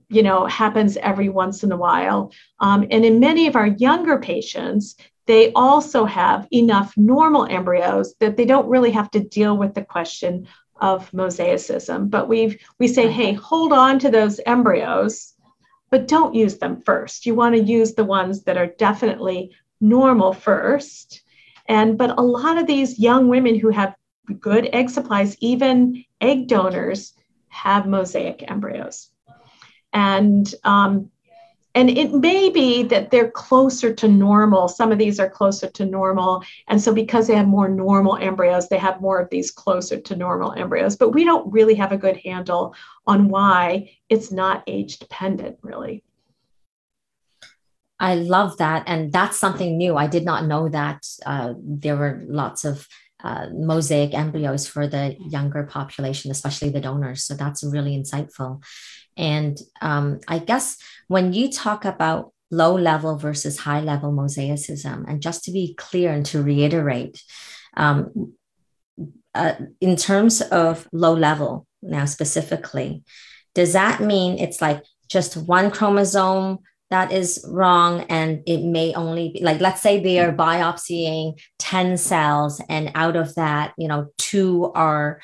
you 0.08 0.22
know, 0.22 0.46
happens 0.46 0.96
every 0.96 1.28
once 1.28 1.62
in 1.62 1.72
a 1.72 1.76
while. 1.76 2.32
Um, 2.60 2.86
and 2.90 3.04
in 3.04 3.20
many 3.20 3.46
of 3.48 3.56
our 3.56 3.66
younger 3.66 4.18
patients, 4.18 4.96
they 5.26 5.52
also 5.52 6.04
have 6.04 6.46
enough 6.52 6.94
normal 6.96 7.46
embryos 7.46 8.14
that 8.20 8.36
they 8.36 8.44
don't 8.44 8.68
really 8.68 8.92
have 8.92 9.10
to 9.10 9.20
deal 9.20 9.56
with 9.56 9.74
the 9.74 9.84
question 9.84 10.46
of 10.76 11.10
mosaicism. 11.12 12.10
But 12.10 12.28
we 12.28 12.58
we 12.78 12.88
say, 12.88 13.10
hey, 13.10 13.32
hold 13.32 13.72
on 13.72 13.98
to 14.00 14.10
those 14.10 14.40
embryos, 14.46 15.34
but 15.90 16.08
don't 16.08 16.34
use 16.34 16.58
them 16.58 16.80
first. 16.80 17.26
You 17.26 17.34
want 17.34 17.54
to 17.54 17.62
use 17.62 17.94
the 17.94 18.04
ones 18.04 18.44
that 18.44 18.56
are 18.56 18.66
definitely 18.66 19.52
normal 19.80 20.32
first. 20.32 21.22
And 21.66 21.96
but 21.96 22.18
a 22.18 22.22
lot 22.22 22.58
of 22.58 22.66
these 22.66 22.98
young 22.98 23.28
women 23.28 23.58
who 23.58 23.70
have 23.70 23.94
good 24.40 24.68
egg 24.72 24.90
supplies, 24.90 25.36
even 25.40 26.04
egg 26.20 26.48
donors, 26.48 27.14
have 27.48 27.86
mosaic 27.86 28.44
embryos. 28.50 29.10
And 29.92 30.52
um, 30.64 31.10
and 31.74 31.90
it 31.90 32.12
may 32.12 32.50
be 32.50 32.84
that 32.84 33.10
they're 33.10 33.30
closer 33.30 33.92
to 33.92 34.06
normal. 34.06 34.68
Some 34.68 34.92
of 34.92 34.98
these 34.98 35.18
are 35.18 35.28
closer 35.28 35.68
to 35.68 35.84
normal. 35.84 36.44
And 36.68 36.80
so, 36.80 36.94
because 36.94 37.26
they 37.26 37.34
have 37.34 37.48
more 37.48 37.68
normal 37.68 38.16
embryos, 38.16 38.68
they 38.68 38.78
have 38.78 39.00
more 39.00 39.18
of 39.18 39.28
these 39.30 39.50
closer 39.50 40.00
to 40.00 40.16
normal 40.16 40.52
embryos. 40.52 40.96
But 40.96 41.10
we 41.10 41.24
don't 41.24 41.52
really 41.52 41.74
have 41.74 41.90
a 41.90 41.98
good 41.98 42.16
handle 42.18 42.74
on 43.06 43.28
why 43.28 43.90
it's 44.08 44.30
not 44.30 44.62
age 44.66 44.98
dependent, 44.98 45.58
really. 45.62 46.04
I 47.98 48.16
love 48.16 48.58
that. 48.58 48.84
And 48.86 49.12
that's 49.12 49.38
something 49.38 49.76
new. 49.76 49.96
I 49.96 50.06
did 50.06 50.24
not 50.24 50.46
know 50.46 50.68
that 50.68 51.06
uh, 51.26 51.54
there 51.58 51.96
were 51.96 52.22
lots 52.26 52.64
of 52.64 52.86
uh, 53.22 53.46
mosaic 53.52 54.12
embryos 54.14 54.68
for 54.68 54.86
the 54.86 55.16
younger 55.18 55.64
population, 55.64 56.30
especially 56.30 56.68
the 56.68 56.80
donors. 56.80 57.24
So 57.24 57.34
that's 57.34 57.64
really 57.64 57.96
insightful. 57.96 58.62
And 59.16 59.58
um, 59.80 60.20
I 60.28 60.38
guess 60.38 60.76
when 61.08 61.32
you 61.32 61.50
talk 61.50 61.84
about 61.84 62.32
low 62.50 62.74
level 62.76 63.16
versus 63.16 63.58
high 63.58 63.80
level 63.80 64.12
mosaicism, 64.12 65.04
and 65.08 65.20
just 65.20 65.44
to 65.44 65.52
be 65.52 65.74
clear 65.74 66.12
and 66.12 66.26
to 66.26 66.42
reiterate, 66.42 67.22
um, 67.76 68.34
uh, 69.34 69.54
in 69.80 69.96
terms 69.96 70.40
of 70.40 70.88
low 70.92 71.14
level 71.14 71.66
now 71.82 72.04
specifically, 72.04 73.02
does 73.54 73.72
that 73.72 74.00
mean 74.00 74.38
it's 74.38 74.60
like 74.60 74.82
just 75.08 75.36
one 75.36 75.70
chromosome 75.70 76.58
that 76.90 77.12
is 77.12 77.44
wrong 77.48 78.02
and 78.08 78.42
it 78.46 78.62
may 78.62 78.94
only 78.94 79.30
be 79.30 79.42
like 79.42 79.60
let's 79.60 79.80
say 79.80 80.00
they 80.00 80.18
are 80.18 80.32
biopsying 80.32 81.40
10 81.58 81.96
cells 81.96 82.60
and 82.68 82.92
out 82.94 83.16
of 83.16 83.34
that 83.34 83.72
you 83.76 83.88
know 83.88 84.06
two 84.18 84.70
are 84.74 85.20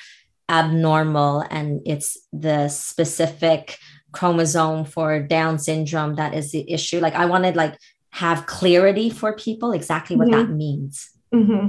abnormal 0.50 1.44
and 1.50 1.80
it's 1.86 2.18
the 2.32 2.68
specific 2.68 3.78
chromosome 4.12 4.84
for 4.84 5.20
down 5.20 5.58
syndrome 5.58 6.16
that 6.16 6.34
is 6.34 6.50
the 6.50 6.70
issue 6.70 6.98
like 6.98 7.14
i 7.14 7.24
wanted 7.24 7.54
like 7.54 7.78
have 8.10 8.44
clarity 8.46 9.08
for 9.08 9.36
people 9.36 9.70
exactly 9.70 10.16
what 10.16 10.28
mm-hmm. 10.28 10.40
that 10.40 10.50
means 10.50 11.10
mm-hmm. 11.32 11.68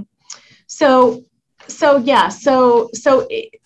so 0.65 1.23
so 1.67 1.97
yeah 1.97 2.27
so 2.27 2.89
so 2.93 3.27
it, 3.29 3.61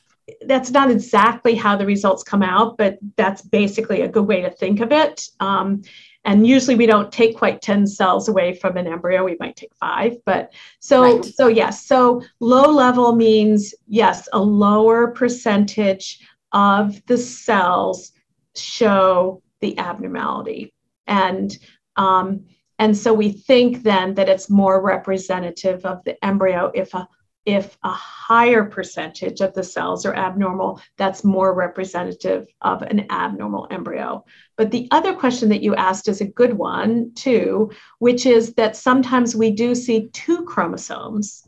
that's 0.47 0.71
not 0.71 0.91
exactly 0.91 1.55
how 1.55 1.77
the 1.77 1.85
results 1.85 2.21
come 2.21 2.43
out 2.43 2.77
but 2.77 2.97
that's 3.15 3.41
basically 3.41 4.01
a 4.01 4.09
good 4.09 4.27
way 4.27 4.41
to 4.41 4.51
think 4.51 4.81
of 4.81 4.91
it 4.91 5.29
um, 5.39 5.81
and 6.25 6.47
usually 6.47 6.75
we 6.75 6.87
don't 6.87 7.11
take 7.11 7.37
quite 7.37 7.61
10 7.61 7.87
cells 7.87 8.27
away 8.27 8.53
from 8.53 8.75
an 8.75 8.87
embryo 8.87 9.23
we 9.23 9.37
might 9.39 9.55
take 9.55 9.73
five 9.75 10.17
but 10.25 10.51
so 10.79 11.01
right. 11.01 11.25
so 11.25 11.47
yes 11.47 11.85
so 11.85 12.21
low 12.39 12.69
level 12.69 13.15
means 13.15 13.73
yes 13.87 14.27
a 14.33 14.39
lower 14.39 15.11
percentage 15.11 16.19
of 16.51 17.03
the 17.05 17.17
cells 17.17 18.11
show 18.55 19.41
the 19.61 19.77
abnormality 19.77 20.73
and 21.07 21.57
um, 21.97 22.45
and 22.77 22.97
so 22.97 23.13
we 23.13 23.31
think 23.31 23.83
then 23.83 24.15
that 24.15 24.27
it's 24.27 24.49
more 24.49 24.81
representative 24.81 25.85
of 25.85 26.03
the 26.03 26.23
embryo 26.25 26.71
if 26.73 26.93
a 26.93 27.07
if 27.45 27.77
a 27.83 27.91
higher 27.91 28.63
percentage 28.63 29.39
of 29.39 29.53
the 29.53 29.63
cells 29.63 30.05
are 30.05 30.15
abnormal, 30.15 30.81
that's 30.97 31.23
more 31.23 31.53
representative 31.53 32.47
of 32.61 32.81
an 32.81 33.05
abnormal 33.11 33.67
embryo. 33.69 34.25
But 34.57 34.71
the 34.71 34.87
other 34.89 35.13
question 35.13 35.49
that 35.49 35.61
you 35.61 35.75
asked 35.75 36.07
is 36.07 36.21
a 36.21 36.27
good 36.27 36.53
one, 36.53 37.13
too, 37.13 37.71
which 37.99 38.25
is 38.25 38.55
that 38.55 38.75
sometimes 38.75 39.35
we 39.35 39.51
do 39.51 39.75
see 39.75 40.09
two 40.09 40.43
chromosomes 40.45 41.47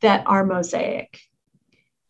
that 0.00 0.22
are 0.26 0.46
mosaic. 0.46 1.18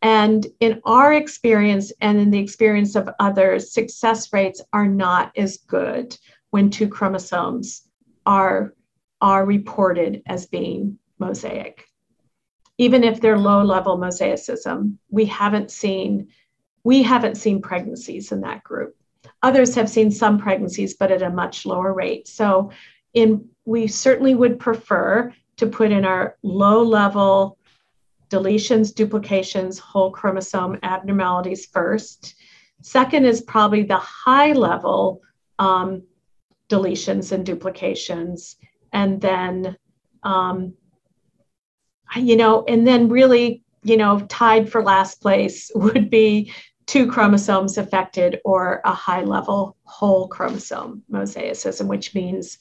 And 0.03 0.47
in 0.61 0.83
our 0.85 1.15
experience 1.15 1.93
and 2.03 2.19
in 2.19 2.31
the 2.31 2.39
experience 2.39 2.97
of 2.97 3.09
others, 3.19 3.73
success 3.73 4.31
rates 4.33 4.61
are 4.75 4.87
not 4.87 5.33
as 5.37 5.57
good 5.57 6.17
when 6.51 6.69
two 6.69 6.89
chromosomes 6.89 7.89
are, 8.27 8.75
are 9.23 9.47
reported 9.47 10.23
as 10.27 10.47
being 10.47 10.99
mosaic 11.19 11.86
even 12.79 13.05
if 13.05 13.21
they're 13.21 13.39
low 13.39 13.63
level 13.63 13.99
mosaicism, 13.99 14.97
we 15.11 15.25
haven't 15.25 15.71
seen 15.71 16.29
we 16.85 17.03
haven't 17.03 17.37
seen 17.37 17.61
pregnancies 17.61 18.31
in 18.31 18.43
that 18.43 18.63
group. 18.63 18.95
Others 19.43 19.75
have 19.75 19.91
seen 19.91 20.13
some 20.13 20.39
pregnancies, 20.39 20.95
but 20.95 21.11
at 21.11 21.21
a 21.21 21.31
much 21.31 21.67
lower 21.67 21.93
rate. 21.93 22.29
So 22.29 22.71
in 23.13 23.49
we 23.65 23.89
certainly 23.89 24.35
would 24.35 24.61
prefer 24.61 25.35
to 25.57 25.67
put 25.67 25.91
in 25.91 26.05
our 26.05 26.37
low 26.43 26.83
level 26.83 27.59
deletions, 28.31 28.95
duplications, 28.95 29.79
whole 29.79 30.11
chromosome 30.11 30.79
abnormalities 30.83 31.67
first. 31.67 32.35
Second 32.83 33.25
is 33.25 33.41
probably 33.41 33.83
the 33.83 33.97
high 33.99 34.53
level 34.53 35.23
um, 35.59 36.03
deletions 36.69 37.33
and 37.33 37.45
duplications. 37.45 38.57
And 38.93 39.21
then 39.21 39.77
um, 40.23 40.75
you 42.15 42.37
know, 42.37 42.65
and 42.69 42.87
then 42.87 43.09
really, 43.09 43.63
you 43.83 43.97
know, 43.97 44.21
tied 44.29 44.71
for 44.71 44.83
last 44.83 45.21
place 45.21 45.71
would 45.75 46.11
be 46.11 46.53
two 46.87 47.11
chromosomes 47.11 47.79
affected 47.79 48.41
or 48.45 48.81
a 48.85 48.93
high 48.93 49.23
level 49.23 49.77
whole 49.85 50.29
chromosome 50.29 51.03
mosaicism, 51.11 51.87
which 51.87 52.15
means 52.15 52.59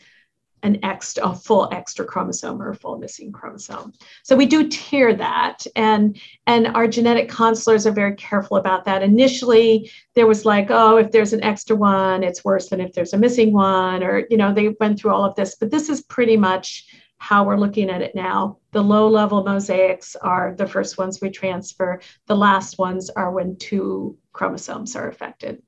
an 0.66 0.80
extra, 0.84 1.24
a 1.24 1.36
full 1.36 1.70
extra 1.72 2.04
chromosome 2.04 2.60
or 2.60 2.70
a 2.70 2.76
full 2.76 2.98
missing 2.98 3.32
chromosome. 3.32 3.94
So 4.24 4.36
we 4.36 4.48
do 4.48 4.68
tier 4.68 5.14
that, 5.14 5.66
and 5.76 6.20
and 6.48 6.68
our 6.68 6.88
genetic 6.88 7.30
counselors 7.30 7.86
are 7.86 7.92
very 7.92 8.16
careful 8.16 8.58
about 8.58 8.84
that. 8.86 9.04
Initially, 9.04 9.92
there 10.16 10.26
was 10.26 10.44
like, 10.44 10.68
oh, 10.72 10.98
if 10.98 11.12
there's 11.12 11.34
an 11.34 11.44
extra 11.44 11.76
one, 11.76 12.24
it's 12.24 12.44
worse 12.44 12.70
than 12.70 12.82
if 12.82 12.94
there's 12.94 13.14
a 13.14 13.18
missing 13.18 13.54
one, 13.54 14.04
or 14.04 14.26
you 14.30 14.38
know, 14.38 14.54
they 14.54 14.70
went 14.80 15.00
through 15.00 15.12
all 15.12 15.24
of 15.24 15.36
this. 15.36 15.56
But 15.56 15.70
this 15.70 15.88
is 15.88 16.02
pretty 16.02 16.36
much 16.36 16.88
how 17.18 17.46
we're 17.46 17.58
looking 17.58 17.90
at 17.90 18.02
it 18.02 18.14
now. 18.14 18.58
The 18.72 18.84
low 18.84 19.08
level 19.08 19.44
mosaics 19.44 20.16
are 20.16 20.54
the 20.58 20.68
first 20.68 20.98
ones 20.98 21.20
we 21.22 21.30
transfer. 21.30 22.02
The 22.28 22.36
last 22.36 22.78
ones 22.78 23.10
are 23.10 23.32
when 23.32 23.58
two 23.58 24.18
chromosomes 24.34 24.96
are 24.96 25.08
affected. 25.08 25.62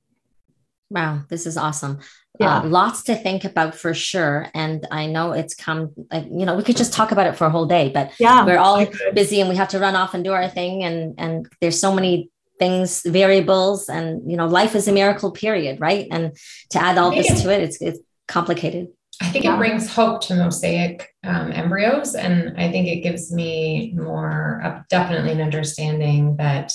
Wow, 0.90 1.24
this 1.30 1.46
is 1.46 1.58
awesome. 1.58 2.00
Yeah. 2.40 2.60
Uh, 2.60 2.68
lots 2.68 3.04
to 3.04 3.16
think 3.16 3.44
about 3.44 3.76
for 3.76 3.94
sure. 3.94 4.48
And 4.54 4.88
I 4.92 5.08
know 5.08 5.32
it's 5.32 5.56
come, 5.56 5.92
like, 6.12 6.26
you 6.26 6.46
know, 6.46 6.56
we 6.56 6.64
could 6.64 6.78
just 6.78 6.94
talk 6.94 7.12
about 7.12 7.28
it 7.28 7.36
for 7.36 7.46
a 7.46 7.50
whole 7.50 7.66
day, 7.66 7.90
but 7.90 8.12
yeah, 8.20 8.46
we're 8.46 8.60
all 8.60 8.86
busy 9.14 9.42
and 9.42 9.50
we 9.50 9.56
have 9.56 9.70
to 9.70 9.80
run 9.80 9.96
off 9.96 10.14
and 10.14 10.24
do 10.24 10.32
our 10.32 10.48
thing. 10.48 10.84
And, 10.84 11.16
and 11.18 11.50
there's 11.60 11.80
so 11.80 11.94
many 11.94 12.30
things, 12.60 13.02
variables, 13.06 13.90
and, 13.90 14.30
you 14.30 14.38
know, 14.38 14.48
life 14.48 14.76
is 14.76 14.88
a 14.88 14.92
miracle 14.92 15.32
period, 15.32 15.80
right? 15.80 16.08
And 16.12 16.38
to 16.70 16.82
add 16.82 16.98
all 16.98 17.12
this 17.12 17.42
to 17.42 17.52
it, 17.54 17.62
it's, 17.64 17.82
it's 17.82 18.00
complicated. 18.28 18.88
I 19.22 19.30
think 19.30 19.46
it 19.46 19.58
brings 19.58 19.92
hope 19.92 20.22
to 20.22 20.36
mosaic 20.36 21.16
um, 21.24 21.52
embryos. 21.52 22.14
And 22.14 22.56
I 22.58 22.72
think 22.72 22.88
it 22.88 23.02
gives 23.02 23.32
me 23.32 23.94
more, 23.96 24.62
uh, 24.64 24.84
definitely 24.90 25.32
an 25.32 25.42
understanding 25.42 26.38
that, 26.38 26.72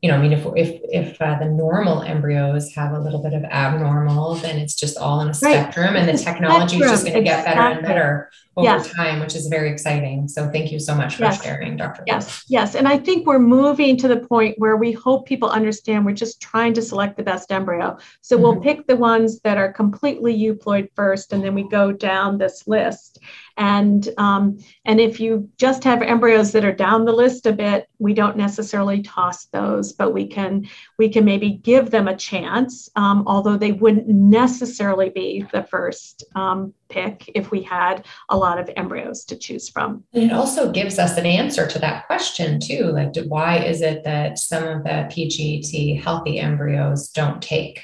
you 0.00 0.10
know, 0.10 0.16
I 0.16 0.22
mean, 0.22 0.32
if, 0.32 0.46
if, 0.56 0.80
if 0.84 1.20
uh, 1.20 1.38
the 1.38 1.46
normal 1.46 2.02
embryos 2.02 2.72
have 2.74 2.92
a 2.92 3.00
little 3.00 3.22
bit 3.22 3.34
of 3.34 3.42
abnormal, 3.44 4.36
then 4.36 4.58
it's 4.58 4.74
just 4.74 4.96
all 4.96 5.20
in 5.20 5.28
a 5.28 5.34
spectrum 5.34 5.94
right. 5.94 5.96
and 5.96 6.08
the 6.08 6.22
technology 6.22 6.76
spectrum. 6.76 6.82
is 6.82 6.90
just 6.90 7.04
going 7.04 7.18
to 7.18 7.24
get 7.24 7.44
better 7.44 7.60
and 7.60 7.82
better 7.82 8.30
over 8.60 8.68
yes. 8.68 8.92
time, 8.94 9.20
which 9.20 9.34
is 9.34 9.46
very 9.48 9.70
exciting. 9.70 10.28
So 10.28 10.48
thank 10.50 10.72
you 10.72 10.78
so 10.78 10.94
much 10.94 11.16
for 11.16 11.24
yes. 11.24 11.42
sharing, 11.42 11.76
Dr. 11.76 12.04
Yes, 12.06 12.44
yes. 12.48 12.74
And 12.74 12.86
I 12.86 12.98
think 12.98 13.26
we're 13.26 13.38
moving 13.38 13.96
to 13.98 14.08
the 14.08 14.18
point 14.18 14.54
where 14.58 14.76
we 14.76 14.92
hope 14.92 15.26
people 15.26 15.50
understand 15.50 16.04
we're 16.04 16.12
just 16.12 16.40
trying 16.40 16.74
to 16.74 16.82
select 16.82 17.16
the 17.16 17.22
best 17.22 17.50
embryo. 17.52 17.98
So 18.20 18.36
mm-hmm. 18.36 18.42
we'll 18.42 18.60
pick 18.60 18.86
the 18.86 18.96
ones 18.96 19.40
that 19.40 19.58
are 19.58 19.72
completely 19.72 20.36
euploid 20.36 20.88
first, 20.94 21.32
and 21.32 21.42
then 21.42 21.54
we 21.54 21.68
go 21.68 21.92
down 21.92 22.38
this 22.38 22.66
list. 22.66 23.18
And 23.56 24.08
um, 24.16 24.58
and 24.86 25.00
if 25.00 25.20
you 25.20 25.50
just 25.58 25.84
have 25.84 26.00
embryos 26.02 26.52
that 26.52 26.64
are 26.64 26.72
down 26.72 27.04
the 27.04 27.12
list 27.12 27.44
a 27.44 27.52
bit, 27.52 27.88
we 27.98 28.14
don't 28.14 28.36
necessarily 28.36 29.02
toss 29.02 29.46
those, 29.46 29.92
but 29.92 30.14
we 30.14 30.26
can 30.26 30.66
we 30.98 31.10
can 31.10 31.24
maybe 31.24 31.50
give 31.50 31.90
them 31.90 32.08
a 32.08 32.16
chance, 32.16 32.88
um, 32.96 33.24
although 33.26 33.58
they 33.58 33.72
wouldn't 33.72 34.08
necessarily 34.08 35.10
be 35.10 35.44
the 35.52 35.62
first 35.64 36.24
um, 36.34 36.72
pick 36.88 37.30
if 37.34 37.50
we 37.50 37.62
had 37.62 38.06
a 38.30 38.36
lot 38.36 38.49
of 38.58 38.70
embryos 38.76 39.24
to 39.26 39.36
choose 39.36 39.68
from. 39.68 40.04
And 40.12 40.24
it 40.24 40.32
also 40.32 40.70
gives 40.70 40.98
us 40.98 41.16
an 41.16 41.26
answer 41.26 41.66
to 41.66 41.78
that 41.78 42.06
question 42.06 42.60
too. 42.60 42.86
Like, 42.86 43.14
why 43.26 43.58
is 43.58 43.82
it 43.82 44.04
that 44.04 44.38
some 44.38 44.64
of 44.64 44.84
the 44.84 45.08
PGT 45.10 46.02
healthy 46.02 46.38
embryos 46.38 47.10
don't 47.10 47.40
take? 47.40 47.82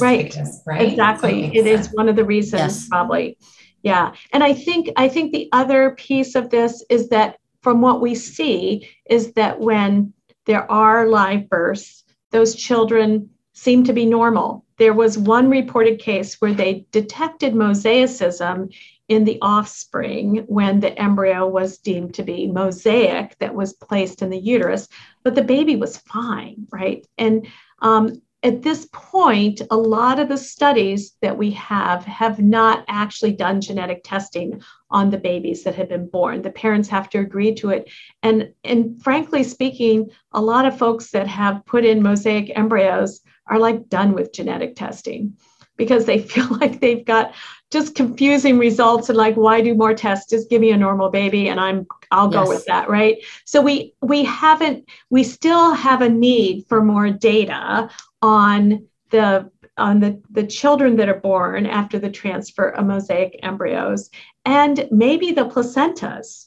right. 0.00 0.24
Because, 0.24 0.62
right. 0.66 0.88
Exactly. 0.88 1.56
It 1.56 1.64
sense. 1.64 1.88
is 1.88 1.94
one 1.94 2.08
of 2.08 2.16
the 2.16 2.24
reasons, 2.24 2.60
yes. 2.60 2.88
probably. 2.88 3.38
Yeah. 3.82 4.12
And 4.32 4.42
I 4.42 4.54
think 4.54 4.90
I 4.96 5.08
think 5.08 5.32
the 5.32 5.48
other 5.52 5.90
piece 5.90 6.34
of 6.34 6.50
this 6.50 6.84
is 6.90 7.08
that 7.10 7.38
from 7.62 7.80
what 7.80 8.00
we 8.00 8.14
see 8.14 8.88
is 9.08 9.32
that 9.34 9.60
when 9.60 10.12
there 10.46 10.70
are 10.70 11.06
live 11.08 11.48
births, 11.48 12.04
those 12.30 12.54
children 12.54 13.30
seem 13.54 13.84
to 13.84 13.92
be 13.92 14.06
normal. 14.06 14.64
There 14.78 14.94
was 14.94 15.18
one 15.18 15.50
reported 15.50 15.98
case 15.98 16.40
where 16.40 16.54
they 16.54 16.86
detected 16.92 17.54
mosaicism 17.54 18.72
in 19.08 19.24
the 19.24 19.38
offspring 19.40 20.44
when 20.48 20.80
the 20.80 20.96
embryo 20.98 21.46
was 21.46 21.78
deemed 21.78 22.14
to 22.14 22.22
be 22.22 22.46
mosaic 22.46 23.36
that 23.38 23.54
was 23.54 23.72
placed 23.72 24.22
in 24.22 24.30
the 24.30 24.38
uterus, 24.38 24.88
but 25.24 25.34
the 25.34 25.42
baby 25.42 25.76
was 25.76 25.96
fine, 25.98 26.66
right? 26.70 27.06
And 27.16 27.46
um, 27.80 28.20
at 28.42 28.62
this 28.62 28.86
point, 28.92 29.62
a 29.70 29.76
lot 29.76 30.20
of 30.20 30.28
the 30.28 30.36
studies 30.36 31.16
that 31.22 31.36
we 31.36 31.50
have 31.52 32.04
have 32.04 32.38
not 32.38 32.84
actually 32.86 33.32
done 33.32 33.60
genetic 33.60 34.02
testing 34.04 34.62
on 34.90 35.10
the 35.10 35.18
babies 35.18 35.64
that 35.64 35.74
have 35.74 35.88
been 35.88 36.08
born. 36.08 36.42
The 36.42 36.50
parents 36.50 36.88
have 36.88 37.10
to 37.10 37.18
agree 37.18 37.54
to 37.56 37.70
it. 37.70 37.90
And, 38.22 38.52
and 38.62 39.02
frankly 39.02 39.42
speaking, 39.42 40.10
a 40.32 40.40
lot 40.40 40.66
of 40.66 40.78
folks 40.78 41.10
that 41.10 41.26
have 41.26 41.66
put 41.66 41.84
in 41.84 42.02
mosaic 42.02 42.56
embryos 42.56 43.22
are 43.48 43.58
like 43.58 43.88
done 43.88 44.12
with 44.12 44.32
genetic 44.32 44.76
testing. 44.76 45.36
Because 45.78 46.04
they 46.04 46.18
feel 46.32 46.48
like 46.58 46.80
they've 46.80 47.04
got 47.04 47.34
just 47.70 47.94
confusing 47.94 48.58
results 48.58 49.08
and 49.08 49.16
like 49.16 49.36
why 49.36 49.62
do 49.62 49.74
more 49.74 49.94
tests? 49.94 50.28
Just 50.28 50.50
give 50.50 50.60
me 50.60 50.70
a 50.70 50.76
normal 50.76 51.08
baby 51.10 51.48
and 51.48 51.58
i'm 51.58 51.86
i'll 52.10 52.32
yes. 52.32 52.44
go 52.44 52.48
with 52.48 52.66
that 52.66 52.90
right? 52.90 53.16
So 53.46 53.62
we 53.62 53.94
we 54.02 54.24
haven't 54.24 54.88
we 55.08 55.24
still 55.24 55.72
have 55.72 56.02
a 56.02 56.08
need 56.08 56.66
for 56.68 56.82
more 56.82 57.10
data 57.10 57.88
on 58.20 58.86
the 59.10 59.50
on 59.78 60.00
the, 60.00 60.20
the 60.30 60.46
children 60.46 60.96
that 60.96 61.08
are 61.08 61.20
born 61.20 61.64
after 61.64 62.00
the 62.00 62.10
transfer 62.10 62.70
of 62.70 62.84
mosaic 62.84 63.38
embryos 63.44 64.10
and 64.44 64.88
maybe 64.90 65.30
the 65.30 65.46
placentas. 65.46 66.46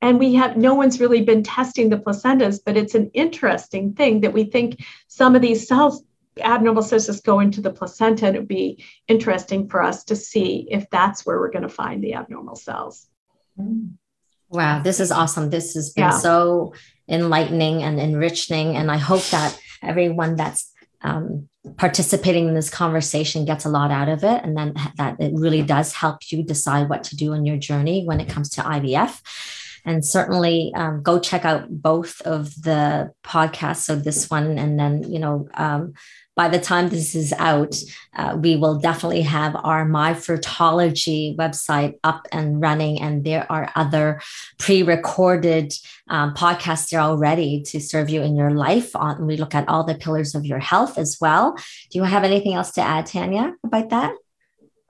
And 0.00 0.18
we 0.18 0.34
have 0.34 0.56
no 0.56 0.74
one's 0.74 1.00
really 1.00 1.22
been 1.22 1.42
testing 1.42 1.90
the 1.90 1.98
placentas 1.98 2.60
but 2.64 2.76
it's 2.76 2.94
an 2.94 3.10
interesting 3.12 3.92
thing 3.94 4.20
that 4.20 4.32
we 4.32 4.44
think 4.44 4.82
some 5.08 5.34
of 5.34 5.42
these 5.42 5.66
cells 5.66 6.02
abnormal 6.40 6.82
cystis 6.82 7.22
go 7.22 7.40
into 7.40 7.60
the 7.60 7.70
placenta 7.70 8.26
and 8.26 8.36
it 8.36 8.40
would 8.40 8.48
be 8.48 8.84
interesting 9.08 9.68
for 9.68 9.82
us 9.82 10.04
to 10.04 10.16
see 10.16 10.66
if 10.70 10.88
that's 10.90 11.24
where 11.24 11.38
we're 11.38 11.50
going 11.50 11.62
to 11.62 11.68
find 11.68 12.02
the 12.02 12.14
abnormal 12.14 12.56
cells. 12.56 13.06
Wow 14.48 14.82
this 14.82 15.00
is 15.00 15.10
awesome. 15.10 15.50
This 15.50 15.74
has 15.74 15.90
been 15.92 16.04
yeah. 16.04 16.18
so 16.18 16.74
enlightening 17.08 17.82
and 17.82 18.00
enriching 18.00 18.76
and 18.76 18.90
i 18.90 18.96
hope 18.96 19.24
that 19.26 19.58
everyone 19.82 20.36
that's 20.36 20.72
um, 21.02 21.48
participating 21.76 22.48
in 22.48 22.54
this 22.54 22.70
conversation 22.70 23.44
gets 23.44 23.64
a 23.64 23.68
lot 23.68 23.90
out 23.90 24.08
of 24.08 24.24
it 24.24 24.42
and 24.42 24.56
then 24.56 24.74
that 24.96 25.20
it 25.20 25.32
really 25.34 25.62
does 25.62 25.92
help 25.92 26.18
you 26.32 26.42
decide 26.42 26.88
what 26.88 27.04
to 27.04 27.16
do 27.16 27.32
in 27.32 27.44
your 27.44 27.56
journey 27.56 28.04
when 28.04 28.20
it 28.20 28.28
comes 28.28 28.48
to 28.50 28.62
ivf 28.62 29.20
and 29.84 30.04
certainly 30.04 30.72
um, 30.74 31.02
go 31.02 31.20
check 31.20 31.44
out 31.44 31.68
both 31.70 32.20
of 32.22 32.60
the 32.62 33.12
podcasts 33.22 33.84
so 33.84 33.94
this 33.94 34.28
one 34.28 34.58
and 34.58 34.78
then 34.78 35.02
you 35.04 35.18
know 35.18 35.48
um, 35.54 35.92
by 36.36 36.48
the 36.48 36.60
time 36.60 36.90
this 36.90 37.14
is 37.14 37.32
out, 37.38 37.74
uh, 38.14 38.36
we 38.38 38.56
will 38.56 38.78
definitely 38.78 39.22
have 39.22 39.56
our 39.64 39.86
My 39.86 40.12
Fertology 40.12 41.34
website 41.34 41.94
up 42.04 42.28
and 42.30 42.60
running. 42.60 43.00
And 43.00 43.24
there 43.24 43.50
are 43.50 43.72
other 43.74 44.20
pre 44.58 44.82
recorded 44.82 45.72
um, 46.08 46.34
podcasts 46.34 46.90
there 46.90 47.00
already 47.00 47.62
to 47.62 47.80
serve 47.80 48.10
you 48.10 48.20
in 48.20 48.36
your 48.36 48.50
life. 48.50 48.94
On, 48.94 49.26
we 49.26 49.38
look 49.38 49.54
at 49.54 49.66
all 49.66 49.82
the 49.82 49.94
pillars 49.94 50.34
of 50.34 50.44
your 50.44 50.58
health 50.58 50.98
as 50.98 51.16
well. 51.20 51.54
Do 51.90 51.98
you 51.98 52.04
have 52.04 52.22
anything 52.22 52.52
else 52.52 52.70
to 52.72 52.82
add, 52.82 53.06
Tanya, 53.06 53.54
about 53.64 53.88
that? 53.88 54.14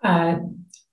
Uh, 0.02 0.38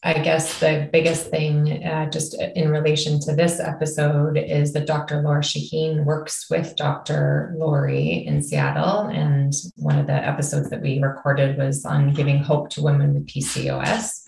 I 0.05 0.15
guess 0.15 0.59
the 0.59 0.89
biggest 0.91 1.29
thing, 1.29 1.81
uh, 1.85 2.09
just 2.09 2.35
in 2.55 2.69
relation 2.69 3.21
to 3.21 3.33
this 3.33 3.61
episode, 3.61 4.37
is 4.37 4.73
that 4.73 4.85
Dr. 4.85 5.21
Laura 5.21 5.41
Shaheen 5.41 6.03
works 6.03 6.49
with 6.49 6.75
Dr. 6.75 7.53
Lori 7.55 8.25
in 8.27 8.43
Seattle. 8.43 9.07
And 9.07 9.53
one 9.77 9.97
of 9.97 10.07
the 10.07 10.13
episodes 10.13 10.69
that 10.71 10.81
we 10.81 10.99
recorded 10.99 11.57
was 11.57 11.85
on 11.85 12.13
giving 12.13 12.43
hope 12.43 12.69
to 12.71 12.81
women 12.81 13.13
with 13.13 13.27
PCOS. 13.27 14.25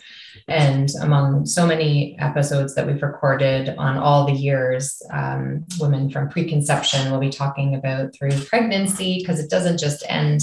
And 0.48 0.90
among 1.02 1.46
so 1.46 1.66
many 1.66 2.18
episodes 2.20 2.76
that 2.76 2.88
we've 2.88 3.02
recorded 3.02 3.76
on 3.78 3.98
all 3.98 4.26
the 4.26 4.34
years, 4.34 5.02
um, 5.12 5.66
women 5.80 6.10
from 6.10 6.30
preconception 6.30 7.12
will 7.12 7.20
be 7.20 7.30
talking 7.30 7.76
about 7.76 8.14
through 8.14 8.32
pregnancy, 8.46 9.18
because 9.20 9.42
it 9.42 9.50
doesn't 9.50 9.80
just 9.80 10.06
end 10.08 10.40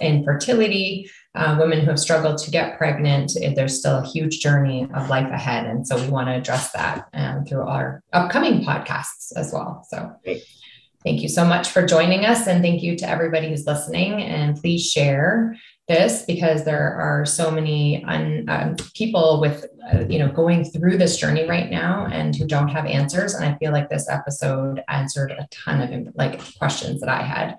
in 0.00 0.22
fertility 0.22 1.10
uh, 1.38 1.56
women 1.58 1.80
who 1.80 1.86
have 1.86 2.00
struggled 2.00 2.36
to 2.38 2.50
get 2.50 2.76
pregnant, 2.76 3.32
there's 3.54 3.78
still 3.78 3.98
a 3.98 4.06
huge 4.06 4.40
journey 4.40 4.88
of 4.92 5.08
life 5.08 5.30
ahead. 5.30 5.66
And 5.66 5.86
so 5.86 5.96
we 5.96 6.08
want 6.08 6.28
to 6.28 6.34
address 6.34 6.72
that 6.72 7.08
um, 7.14 7.44
through 7.44 7.62
our 7.62 8.02
upcoming 8.12 8.64
podcasts 8.64 9.32
as 9.36 9.52
well. 9.52 9.86
So 9.88 10.12
thank 11.04 11.22
you 11.22 11.28
so 11.28 11.44
much 11.44 11.68
for 11.68 11.86
joining 11.86 12.26
us. 12.26 12.48
And 12.48 12.60
thank 12.60 12.82
you 12.82 12.96
to 12.96 13.08
everybody 13.08 13.48
who's 13.48 13.66
listening. 13.66 14.20
And 14.20 14.56
please 14.56 14.90
share 14.90 15.56
this 15.86 16.24
because 16.26 16.64
there 16.64 16.94
are 16.96 17.24
so 17.24 17.50
many 17.50 18.04
un, 18.04 18.44
um, 18.48 18.76
people 18.94 19.40
with 19.40 19.64
uh, 19.90 20.04
you 20.06 20.18
know 20.18 20.30
going 20.30 20.62
through 20.62 20.98
this 20.98 21.16
journey 21.16 21.48
right 21.48 21.70
now 21.70 22.06
and 22.12 22.36
who 22.36 22.46
don't 22.46 22.68
have 22.68 22.84
answers 22.84 23.32
and 23.32 23.42
i 23.42 23.56
feel 23.56 23.72
like 23.72 23.88
this 23.88 24.06
episode 24.10 24.82
answered 24.88 25.30
a 25.30 25.48
ton 25.50 25.80
of 25.80 26.14
like 26.14 26.42
questions 26.58 27.00
that 27.00 27.08
i 27.08 27.22
had 27.22 27.56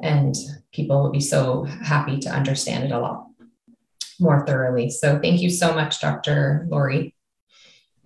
and 0.00 0.34
people 0.72 1.02
will 1.02 1.10
be 1.10 1.20
so 1.20 1.64
happy 1.64 2.18
to 2.18 2.28
understand 2.30 2.84
it 2.84 2.92
a 2.92 2.98
lot 2.98 3.26
more 4.20 4.46
thoroughly. 4.46 4.90
So 4.90 5.18
thank 5.18 5.40
you 5.40 5.50
so 5.50 5.74
much, 5.74 6.00
Dr. 6.00 6.66
Lori. 6.70 7.13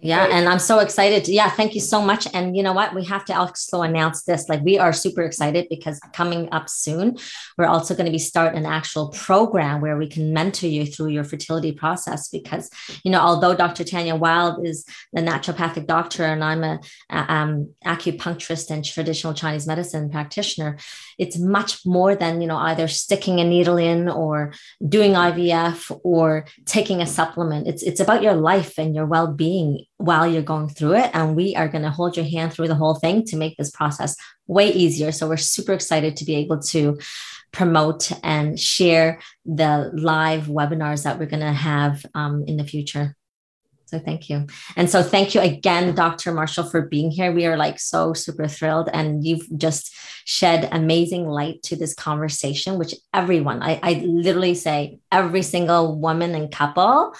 Yeah, 0.00 0.28
and 0.30 0.48
I'm 0.48 0.60
so 0.60 0.78
excited. 0.78 1.26
Yeah, 1.26 1.50
thank 1.50 1.74
you 1.74 1.80
so 1.80 2.00
much. 2.00 2.28
And 2.32 2.56
you 2.56 2.62
know 2.62 2.72
what? 2.72 2.94
We 2.94 3.04
have 3.06 3.24
to 3.24 3.36
also 3.36 3.82
announce 3.82 4.22
this. 4.22 4.48
Like, 4.48 4.62
we 4.62 4.78
are 4.78 4.92
super 4.92 5.22
excited 5.22 5.66
because 5.68 5.98
coming 6.12 6.48
up 6.52 6.68
soon, 6.68 7.16
we're 7.56 7.66
also 7.66 7.96
going 7.96 8.06
to 8.06 8.12
be 8.12 8.18
start 8.18 8.54
an 8.54 8.64
actual 8.64 9.08
program 9.08 9.80
where 9.80 9.96
we 9.96 10.06
can 10.06 10.32
mentor 10.32 10.68
you 10.68 10.86
through 10.86 11.08
your 11.08 11.24
fertility 11.24 11.72
process. 11.72 12.28
Because 12.28 12.70
you 13.02 13.10
know, 13.10 13.18
although 13.18 13.56
Dr. 13.56 13.82
Tanya 13.82 14.14
Wild 14.14 14.64
is 14.64 14.84
the 15.12 15.20
naturopathic 15.20 15.88
doctor 15.88 16.22
and 16.22 16.44
I'm 16.44 16.62
a, 16.62 16.78
a 17.10 17.32
um, 17.32 17.74
acupuncturist 17.84 18.70
and 18.70 18.84
traditional 18.84 19.34
Chinese 19.34 19.66
medicine 19.66 20.10
practitioner, 20.10 20.78
it's 21.18 21.40
much 21.40 21.84
more 21.84 22.14
than 22.14 22.40
you 22.40 22.46
know 22.46 22.58
either 22.58 22.86
sticking 22.86 23.40
a 23.40 23.44
needle 23.44 23.78
in 23.78 24.08
or 24.08 24.52
doing 24.86 25.14
IVF 25.14 25.98
or 26.04 26.46
taking 26.66 27.00
a 27.02 27.06
supplement. 27.06 27.66
It's 27.66 27.82
it's 27.82 27.98
about 27.98 28.22
your 28.22 28.34
life 28.34 28.78
and 28.78 28.94
your 28.94 29.06
well 29.06 29.26
being 29.26 29.86
while 29.98 30.26
you're 30.26 30.42
going 30.42 30.68
through 30.68 30.94
it. 30.94 31.10
And 31.12 31.36
we 31.36 31.54
are 31.54 31.68
going 31.68 31.82
to 31.82 31.90
hold 31.90 32.16
your 32.16 32.26
hand 32.26 32.52
through 32.52 32.68
the 32.68 32.74
whole 32.74 32.94
thing 32.94 33.24
to 33.26 33.36
make 33.36 33.56
this 33.56 33.70
process 33.70 34.16
way 34.46 34.72
easier. 34.72 35.12
So 35.12 35.28
we're 35.28 35.36
super 35.36 35.74
excited 35.74 36.16
to 36.16 36.24
be 36.24 36.36
able 36.36 36.60
to 36.62 36.98
promote 37.52 38.12
and 38.22 38.58
share 38.58 39.20
the 39.44 39.90
live 39.94 40.44
webinars 40.46 41.04
that 41.04 41.18
we're 41.18 41.26
going 41.26 41.40
to 41.40 41.52
have 41.52 42.04
um, 42.14 42.44
in 42.46 42.56
the 42.56 42.64
future. 42.64 43.16
So 43.86 43.98
thank 43.98 44.28
you. 44.28 44.46
And 44.76 44.90
so 44.90 45.02
thank 45.02 45.34
you 45.34 45.40
again, 45.40 45.94
Dr. 45.94 46.30
Marshall, 46.32 46.64
for 46.64 46.82
being 46.82 47.10
here. 47.10 47.32
We 47.32 47.46
are 47.46 47.56
like 47.56 47.80
so 47.80 48.12
super 48.12 48.46
thrilled. 48.46 48.90
And 48.92 49.26
you've 49.26 49.48
just 49.56 49.94
shed 50.26 50.68
amazing 50.70 51.26
light 51.26 51.62
to 51.64 51.76
this 51.76 51.94
conversation, 51.94 52.78
which 52.78 52.94
everyone, 53.14 53.62
I, 53.62 53.80
I 53.82 53.92
literally 54.04 54.54
say 54.54 54.98
every 55.10 55.40
single 55.40 55.98
woman 55.98 56.34
and 56.34 56.52
couple 56.52 57.14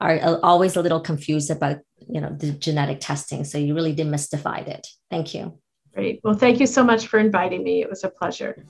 are 0.00 0.40
always 0.42 0.76
a 0.76 0.82
little 0.82 1.00
confused 1.00 1.50
about 1.50 1.78
you 2.08 2.20
know 2.20 2.30
the 2.30 2.52
genetic 2.52 3.00
testing. 3.00 3.44
So 3.44 3.58
you 3.58 3.74
really 3.74 3.94
demystified 3.94 4.68
it. 4.68 4.86
Thank 5.10 5.34
you. 5.34 5.58
Great. 5.94 6.20
Well 6.24 6.34
thank 6.34 6.60
you 6.60 6.66
so 6.66 6.84
much 6.84 7.06
for 7.06 7.18
inviting 7.18 7.62
me. 7.62 7.82
It 7.82 7.90
was 7.90 8.04
a 8.04 8.10
pleasure. 8.10 8.64